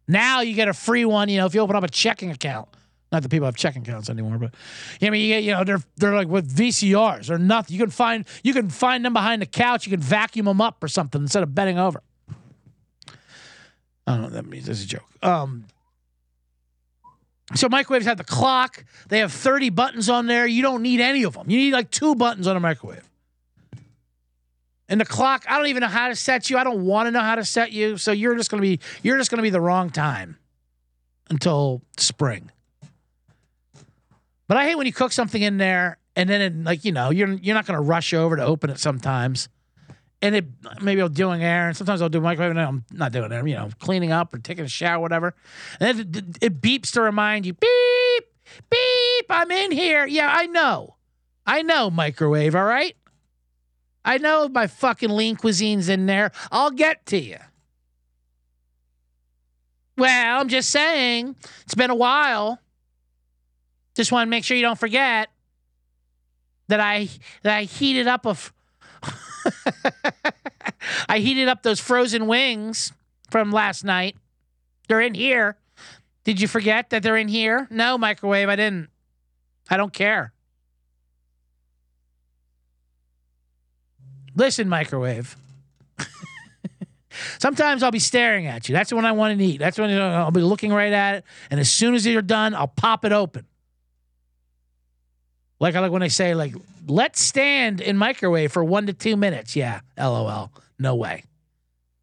[0.05, 2.67] Now you get a free one, you know, if you open up a checking account.
[3.11, 4.53] Not that people have checking accounts anymore, but
[5.01, 7.75] I mean, you you know, they're they're like with VCRs or nothing.
[7.75, 9.87] You can find you can find them behind the couch.
[9.87, 12.03] You can vacuum them up or something instead of bending over.
[14.05, 14.67] I don't know what that means.
[14.67, 15.05] That's a joke.
[15.23, 15.65] Um,
[17.55, 18.85] so microwaves have the clock.
[19.07, 20.45] They have 30 buttons on there.
[20.45, 21.49] You don't need any of them.
[21.49, 23.09] You need like two buttons on a microwave.
[24.87, 26.57] And the clock, I don't even know how to set you.
[26.57, 27.97] I don't want to know how to set you.
[27.97, 30.37] So you're just to be you're just to be the wrong time
[31.29, 32.51] until spring.
[34.49, 37.11] But I hate when you cook something in there and then it, like, you know,
[37.11, 39.47] you're you're not to rush over to open it sometimes
[40.21, 40.45] and it
[40.81, 43.47] maybe I'll doing and Sometimes I'll do microwave, and I'm not doing it.
[43.47, 45.35] You know, cleaning up or taking a shower, whatever.
[45.79, 48.23] And then it, it beeps to remind you, beep,
[48.69, 50.05] beep, I'm in here.
[50.05, 50.95] Yeah, I know,
[51.45, 52.55] I know, microwave.
[52.55, 52.95] All right,
[54.03, 56.31] I know my fucking lean cuisine's in there.
[56.51, 57.37] I'll get to you.
[59.97, 61.35] Well, I'm just saying,
[61.65, 62.59] it's been a while.
[63.99, 65.27] Just want to make sure you don't forget
[66.69, 67.09] that I
[67.41, 68.29] that I heated up a.
[68.29, 68.53] F-
[71.09, 72.93] I heated up those frozen wings
[73.29, 74.15] from last night.
[74.87, 75.57] They're in here.
[76.23, 77.67] Did you forget that they're in here?
[77.69, 78.87] No, microwave, I didn't.
[79.69, 80.31] I don't care.
[84.33, 85.35] Listen, microwave.
[87.37, 88.73] Sometimes I'll be staring at you.
[88.73, 89.57] That's when I want to eat.
[89.57, 91.25] That's when I'll be looking right at it.
[91.51, 93.45] And as soon as you're done, I'll pop it open.
[95.59, 96.53] Like I like when they say like
[96.87, 99.55] let's stand in microwave for one to two minutes.
[99.55, 100.51] Yeah, lol.
[100.77, 101.23] No way.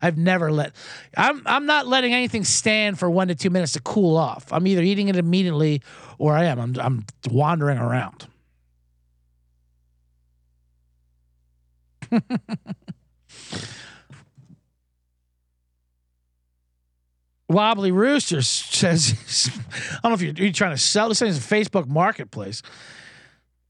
[0.01, 0.75] I've never let.
[1.17, 4.53] I'm I'm not letting anything stand for one to two minutes to cool off.
[4.53, 5.81] I'm either eating it immediately
[6.19, 6.59] or I am.
[6.61, 8.27] I'm I'm wandering around.
[17.49, 19.51] Wobbly Rooster says,
[19.93, 22.61] I don't know if you're, you're trying to sell this thing is a Facebook marketplace.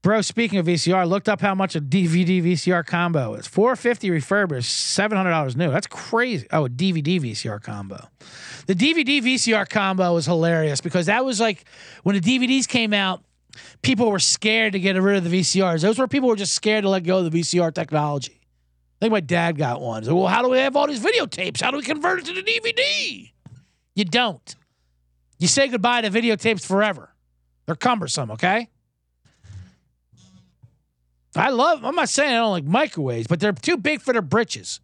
[0.07, 3.45] Bro, speaking of VCR, looked up how much a DVD VCR combo is.
[3.45, 5.69] 450 refurbished, $700 new.
[5.69, 6.47] That's crazy.
[6.49, 8.07] Oh, a DVD VCR combo.
[8.67, 11.65] The DVD VCR combo was hilarious because that was like
[12.03, 13.21] when the DVDs came out,
[13.81, 15.81] people were scared to get rid of the VCRs.
[15.81, 18.39] Those were people were just scared to let go of the VCR technology.
[18.39, 20.05] I think my dad got one.
[20.05, 21.61] So, well, how do we have all these videotapes?
[21.61, 23.29] How do we convert it to the DVD?
[23.93, 24.55] You don't.
[25.37, 27.13] You say goodbye to videotapes forever.
[27.65, 28.69] They're cumbersome, okay?
[31.37, 34.21] I love, I'm not saying I don't like microwaves, but they're too big for their
[34.21, 34.79] britches.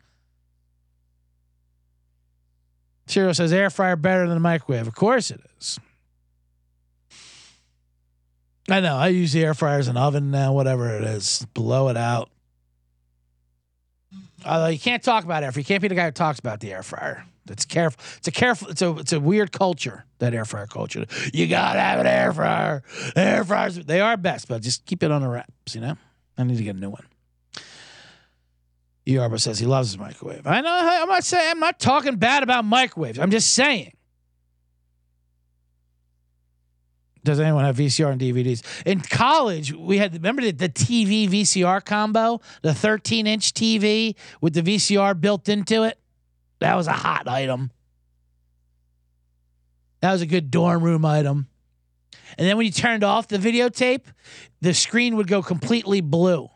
[3.08, 4.88] Ciro says air fryer better than a microwave.
[4.88, 5.80] Of course it is.
[8.70, 8.96] I know.
[8.96, 11.46] I use the air fryer as an oven now, whatever it is.
[11.54, 12.30] Blow it out.
[14.46, 15.62] Although you can't talk about air fryer.
[15.62, 17.26] You can't be the guy who talks about the air fryer.
[17.50, 18.02] It's careful.
[18.18, 18.70] It's a careful.
[18.70, 21.06] It's a it's a weird culture that air fryer culture.
[21.34, 22.84] You gotta have an air fryer.
[23.18, 25.76] Air fryers they are best, but just keep it on the wraps.
[25.76, 25.98] You know.
[26.38, 27.06] I need to get a new one.
[29.06, 30.48] Yarba says he loves his microwave.
[30.48, 30.72] I know.
[30.72, 31.52] I'm not saying.
[31.52, 33.20] I'm not talking bad about microwaves.
[33.20, 33.94] I'm just saying.
[37.24, 38.64] Does anyone have VCR and DVDs?
[38.86, 44.54] In college, we had remember the, the TV VCR combo, the 13 inch TV with
[44.54, 45.98] the VCR built into it.
[46.60, 47.72] That was a hot item.
[50.02, 51.48] That was a good dorm room item.
[52.38, 54.06] And then when you turned off the videotape,
[54.62, 56.50] the screen would go completely blue.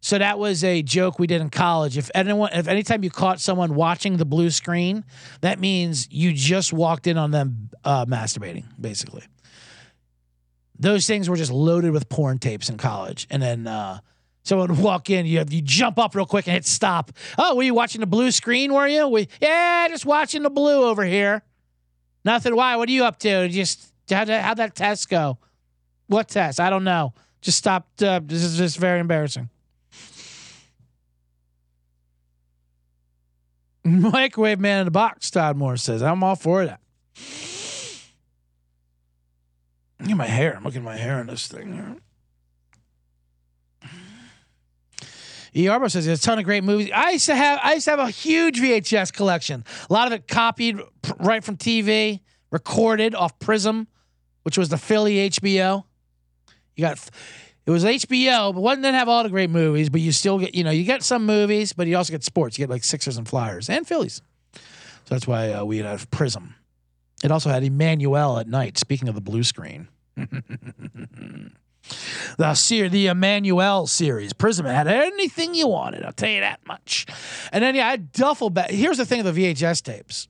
[0.00, 1.98] So that was a joke we did in college.
[1.98, 5.04] If anyone, if anytime you caught someone watching the blue screen,
[5.40, 9.24] that means you just walked in on them uh, masturbating, basically.
[10.78, 13.98] Those things were just loaded with porn tapes in college, and then uh,
[14.44, 17.10] someone would walk in, you you jump up real quick and hit stop.
[17.36, 18.72] Oh, were you watching the blue screen?
[18.72, 19.08] Were you?
[19.08, 21.42] We yeah, just watching the blue over here.
[22.24, 22.54] Nothing.
[22.54, 22.76] Why?
[22.76, 23.48] What are you up to?
[23.48, 25.38] Just how'd, how'd that test go?
[26.06, 26.60] What test?
[26.60, 27.14] I don't know.
[27.40, 28.02] Just stopped.
[28.02, 29.50] Uh, this is just very embarrassing.
[33.84, 36.02] Microwave man in the box, Todd Moore says.
[36.02, 36.80] I'm all for that.
[40.00, 40.56] Look at my hair.
[40.56, 42.00] I'm looking at my hair in this thing.
[45.54, 45.64] E.
[45.64, 46.90] Arbo says there's a ton of great movies.
[46.94, 49.64] I used to have I used to have a huge VHS collection.
[49.88, 50.78] A lot of it copied
[51.18, 53.88] right from TV, recorded off Prism,
[54.48, 55.84] which was the Philly HBO.
[56.74, 56.98] You got
[57.66, 60.54] it was HBO, but one didn't have all the great movies, but you still get,
[60.54, 62.58] you know, you get some movies, but you also get sports.
[62.58, 64.22] You get like Sixers and Flyers and Phillies.
[64.54, 64.60] So
[65.10, 66.54] that's why uh, we had Prism.
[67.22, 68.78] It also had Emmanuelle at night.
[68.78, 71.50] Speaking of the blue screen, the
[72.54, 76.06] ser- the Emmanuelle series, Prism had anything you wanted.
[76.06, 77.04] I'll tell you that much.
[77.52, 78.70] And then yeah, I duffel bag.
[78.70, 80.26] Here's the thing: of the VHS tapes.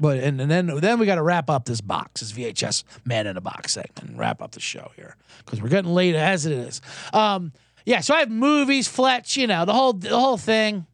[0.00, 3.26] But and, and then then we got to wrap up this box, this VHS man
[3.26, 6.46] in a box segment, and wrap up the show here because we're getting late as
[6.46, 6.80] it is.
[7.12, 7.52] Um,
[7.84, 10.86] yeah, so I have movies, Fletch, you know, the whole the whole thing.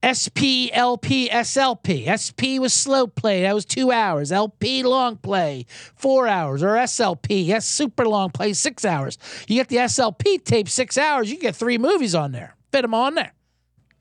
[0.00, 2.06] SP, LP, SLP.
[2.06, 3.42] SP was slow play.
[3.42, 4.30] That was two hours.
[4.30, 5.66] LP, long play,
[5.96, 6.62] four hours.
[6.62, 9.18] Or SLP, yes, super long play, six hours.
[9.48, 11.30] You get the SLP tape, six hours.
[11.30, 12.54] You get three movies on there.
[12.70, 13.34] Fit them on there.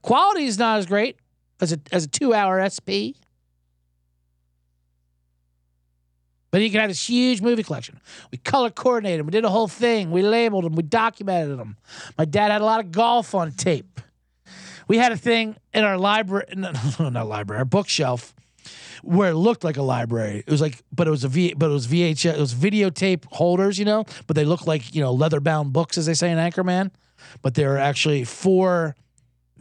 [0.03, 1.17] Quality is not as great
[1.61, 3.17] as a as a two hour SP.
[6.49, 7.99] But you can have this huge movie collection.
[8.31, 9.27] We color coordinated them.
[9.27, 10.11] We did a whole thing.
[10.11, 10.75] We labeled them.
[10.75, 11.77] We documented them.
[12.17, 13.99] My dad had a lot of golf on tape.
[14.87, 18.33] We had a thing in our library, no, not library, our bookshelf,
[19.03, 20.43] where it looked like a library.
[20.47, 23.25] It was like, but it was a V, but it was VHS, it was videotape
[23.33, 26.31] holders, you know, but they looked like you know leather bound books, as they say
[26.31, 26.91] in Anchorman.
[27.41, 28.95] But they were actually four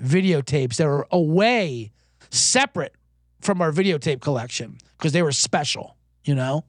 [0.02, 1.92] videotapes that were away,
[2.30, 2.94] separate
[3.40, 6.64] from our videotape collection because they were special, you know?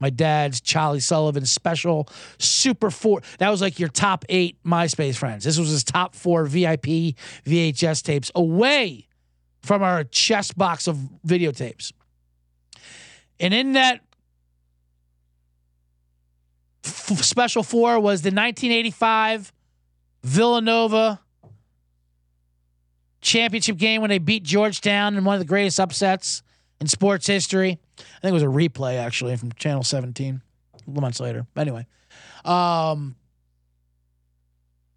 [0.00, 2.08] My dad's Charlie Sullivan special
[2.38, 3.22] super four.
[3.38, 5.44] That was like your top eight MySpace friends.
[5.44, 7.16] This was his top four VIP
[7.46, 9.06] VHS tapes away
[9.62, 11.92] from our chest box of videotapes.
[13.40, 14.00] And in that
[16.84, 19.52] f- special four was the 1985
[20.22, 21.20] Villanova
[23.24, 26.42] championship game when they beat Georgetown in one of the greatest upsets
[26.80, 27.80] in sports history.
[27.98, 30.42] I think it was a replay actually from Channel 17
[30.86, 31.46] a months later.
[31.56, 31.86] Anyway,
[32.44, 33.16] um,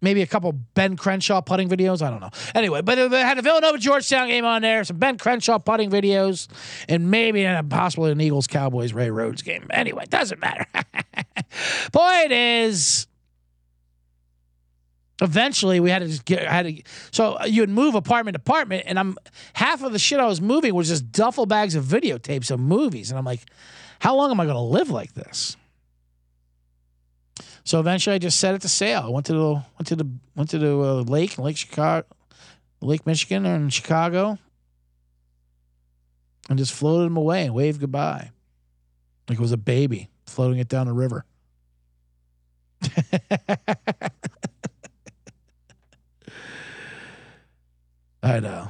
[0.00, 2.02] maybe a couple Ben Crenshaw putting videos.
[2.02, 2.30] I don't know.
[2.54, 6.48] Anyway, but they had a Villanova Georgetown game on there, some Ben Crenshaw putting videos,
[6.88, 9.66] and maybe possibly an Eagles Cowboys Ray Rhodes game.
[9.70, 10.66] Anyway, doesn't matter.
[11.92, 13.06] Point is,
[15.20, 18.40] eventually we had to just get I had to so you would move apartment to
[18.40, 19.16] apartment and I'm
[19.52, 23.10] half of the shit I was moving was just duffel bags of videotapes of movies
[23.10, 23.40] and I'm like
[24.00, 25.56] how long am I going to live like this?
[27.64, 29.02] So eventually I just set it to sale.
[29.06, 32.06] I went to the went to the went to the uh, lake Lake Chicago
[32.80, 34.38] Lake Michigan or in Chicago
[36.48, 38.30] and just floated them away and waved goodbye.
[39.28, 41.24] Like it was a baby floating it down the river
[48.28, 48.68] I know.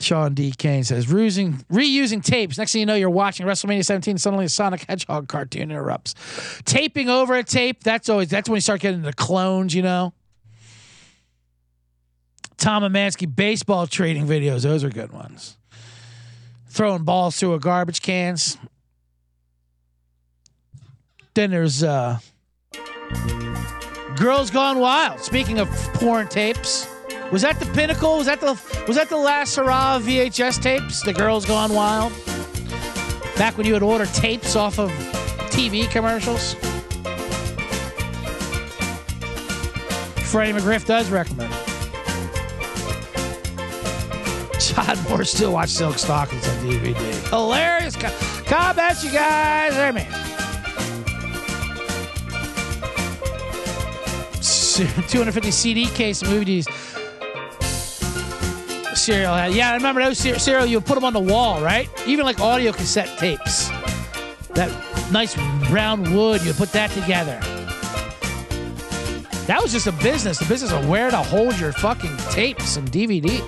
[0.00, 0.52] Sean D.
[0.56, 2.58] Kane says, reusing, reusing tapes.
[2.58, 4.18] Next thing you know, you're watching WrestleMania 17.
[4.18, 6.14] Suddenly, a Sonic Hedgehog cartoon interrupts.
[6.64, 7.84] Taping over a tape.
[7.84, 9.74] That's always that's when you start getting the clones.
[9.74, 10.12] You know.
[12.56, 14.62] Tom Emansky baseball trading videos.
[14.62, 15.56] Those are good ones.
[16.68, 18.56] Throwing balls through a garbage cans.
[21.34, 22.18] Then there's uh,
[24.16, 25.20] Girls Gone Wild.
[25.20, 26.86] Speaking of porn tapes,
[27.32, 28.18] was that the pinnacle?
[28.18, 31.02] Was that the was that the last hurrah of VHS tapes?
[31.02, 32.12] The Girls Gone Wild.
[33.36, 34.90] Back when you would order tapes off of
[35.50, 36.54] TV commercials.
[40.28, 41.52] Freddie McGriff does recommend.
[44.60, 46.94] Todd Moore still watch Silk Stockings on DVD.
[47.28, 48.12] Hilarious co-
[48.44, 49.74] comments, you guys.
[49.74, 50.10] There, man.
[55.08, 56.66] 250 CD case movies.
[59.02, 59.52] Serial had.
[59.52, 60.64] Yeah, I remember those cereal.
[60.64, 61.88] You put them on the wall, right?
[62.06, 63.68] Even like audio cassette tapes.
[64.50, 64.70] That
[65.10, 65.34] nice
[65.68, 66.44] brown wood.
[66.44, 67.40] You put that together.
[69.46, 70.38] That was just a business.
[70.38, 73.40] The business of where to hold your fucking tapes and DVDs.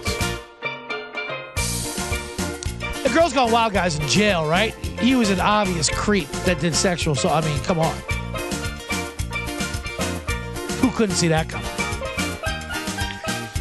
[3.05, 4.75] The Girls Gone Wild guy's in jail, right?
[4.75, 7.15] He was an obvious creep that did sexual.
[7.15, 7.95] So I mean, come on.
[10.81, 11.74] Who couldn't see that coming?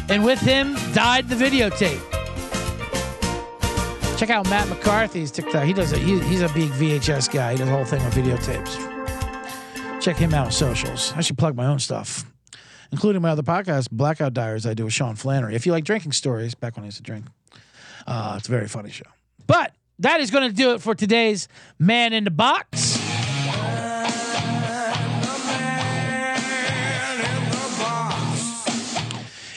[0.08, 2.00] And with him died the videotape.
[4.18, 5.64] Check out Matt McCarthy's TikTok.
[5.64, 5.98] He does it.
[5.98, 7.52] He, he's a big VHS guy.
[7.52, 10.00] He does the whole thing on videotapes.
[10.00, 11.12] Check him out on socials.
[11.16, 12.24] I should plug my own stuff,
[12.92, 14.66] including my other podcast, Blackout Diaries.
[14.66, 15.54] I do with Sean Flannery.
[15.54, 17.24] If you like drinking stories, back when I used to drink,
[18.06, 19.06] uh, it's a very funny show.
[19.46, 21.48] But that is going to do it for today's
[21.78, 22.93] Man in the Box.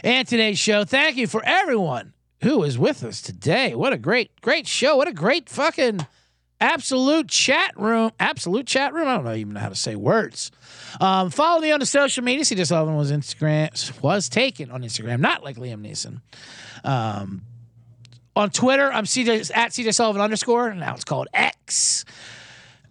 [0.08, 0.86] And today's show.
[0.86, 3.76] Thank you for everyone who is with us today.
[3.76, 4.96] What a great, great show.
[4.96, 6.00] What a great fucking
[6.62, 8.12] absolute chat room.
[8.18, 9.10] Absolute chat room.
[9.10, 10.50] I don't know even know how to say words.
[11.02, 12.46] Um, follow me on the social media.
[12.46, 16.22] CJ Sullivan was Instagram was taken on Instagram, not like Liam Neeson.
[16.90, 17.42] Um,
[18.34, 20.74] on Twitter, I'm CJ at CJ Sullivan underscore.
[20.74, 22.06] Now it's called X.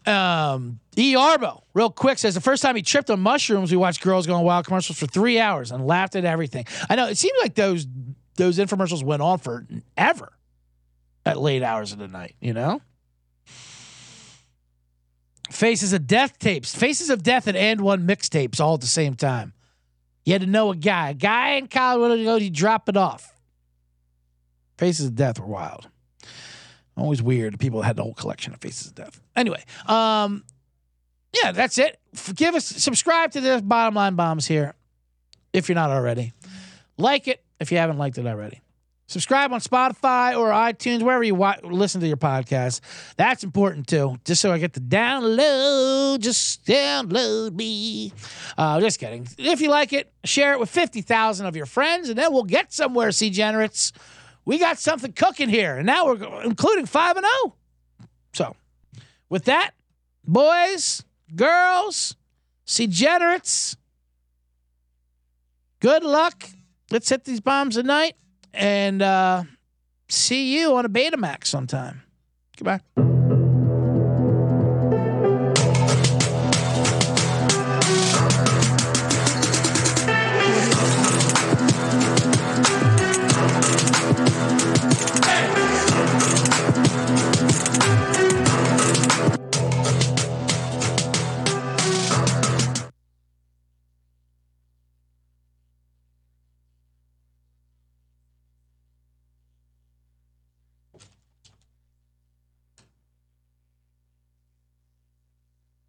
[0.07, 1.15] Um, E.
[1.15, 4.45] Arbo, real quick, says the first time he tripped on mushrooms, we watched Girls Going
[4.45, 6.65] Wild commercials for three hours and laughed at everything.
[6.89, 7.87] I know it seemed like those
[8.37, 10.33] those infomercials went on for ever
[11.25, 12.37] at late hours of the night.
[12.41, 12.81] You know.
[15.51, 19.53] Faces of Death tapes, Faces of Death and AND1 mixtapes all at the same time.
[20.25, 23.33] You had to know a guy, a guy in go, he drop it off.
[24.77, 25.89] Faces of Death were wild.
[26.97, 27.59] Always weird.
[27.59, 29.21] People had the whole collection of Faces of Death.
[29.35, 30.45] Anyway, um,
[31.43, 31.99] yeah, that's it.
[32.35, 34.75] Give us subscribe to the Bottom Line Bombs here
[35.53, 36.33] if you're not already.
[36.97, 38.63] Like it if you haven't liked it already.
[39.09, 42.81] Subscribe on Spotify or iTunes, wherever you wa- listen to your podcast.
[43.17, 44.19] That's important too.
[44.25, 48.13] Just so I get the download, just download me.
[48.59, 49.29] Uh, just kidding.
[49.39, 52.73] If you like it, share it with 50,000 of your friends, and then we'll get
[52.73, 53.93] somewhere, C Generates.
[54.47, 57.55] We got something cooking here, and now we're including 5 and 0.
[58.33, 58.57] So,
[59.29, 59.73] with that,
[60.25, 61.03] boys,
[61.35, 62.17] girls,
[62.65, 63.77] C Generates,
[65.81, 66.49] good luck.
[66.91, 68.15] Let's hit these bombs tonight
[68.55, 69.43] and uh,
[70.09, 72.03] see you on a Betamax sometime.
[72.57, 73.16] Goodbye.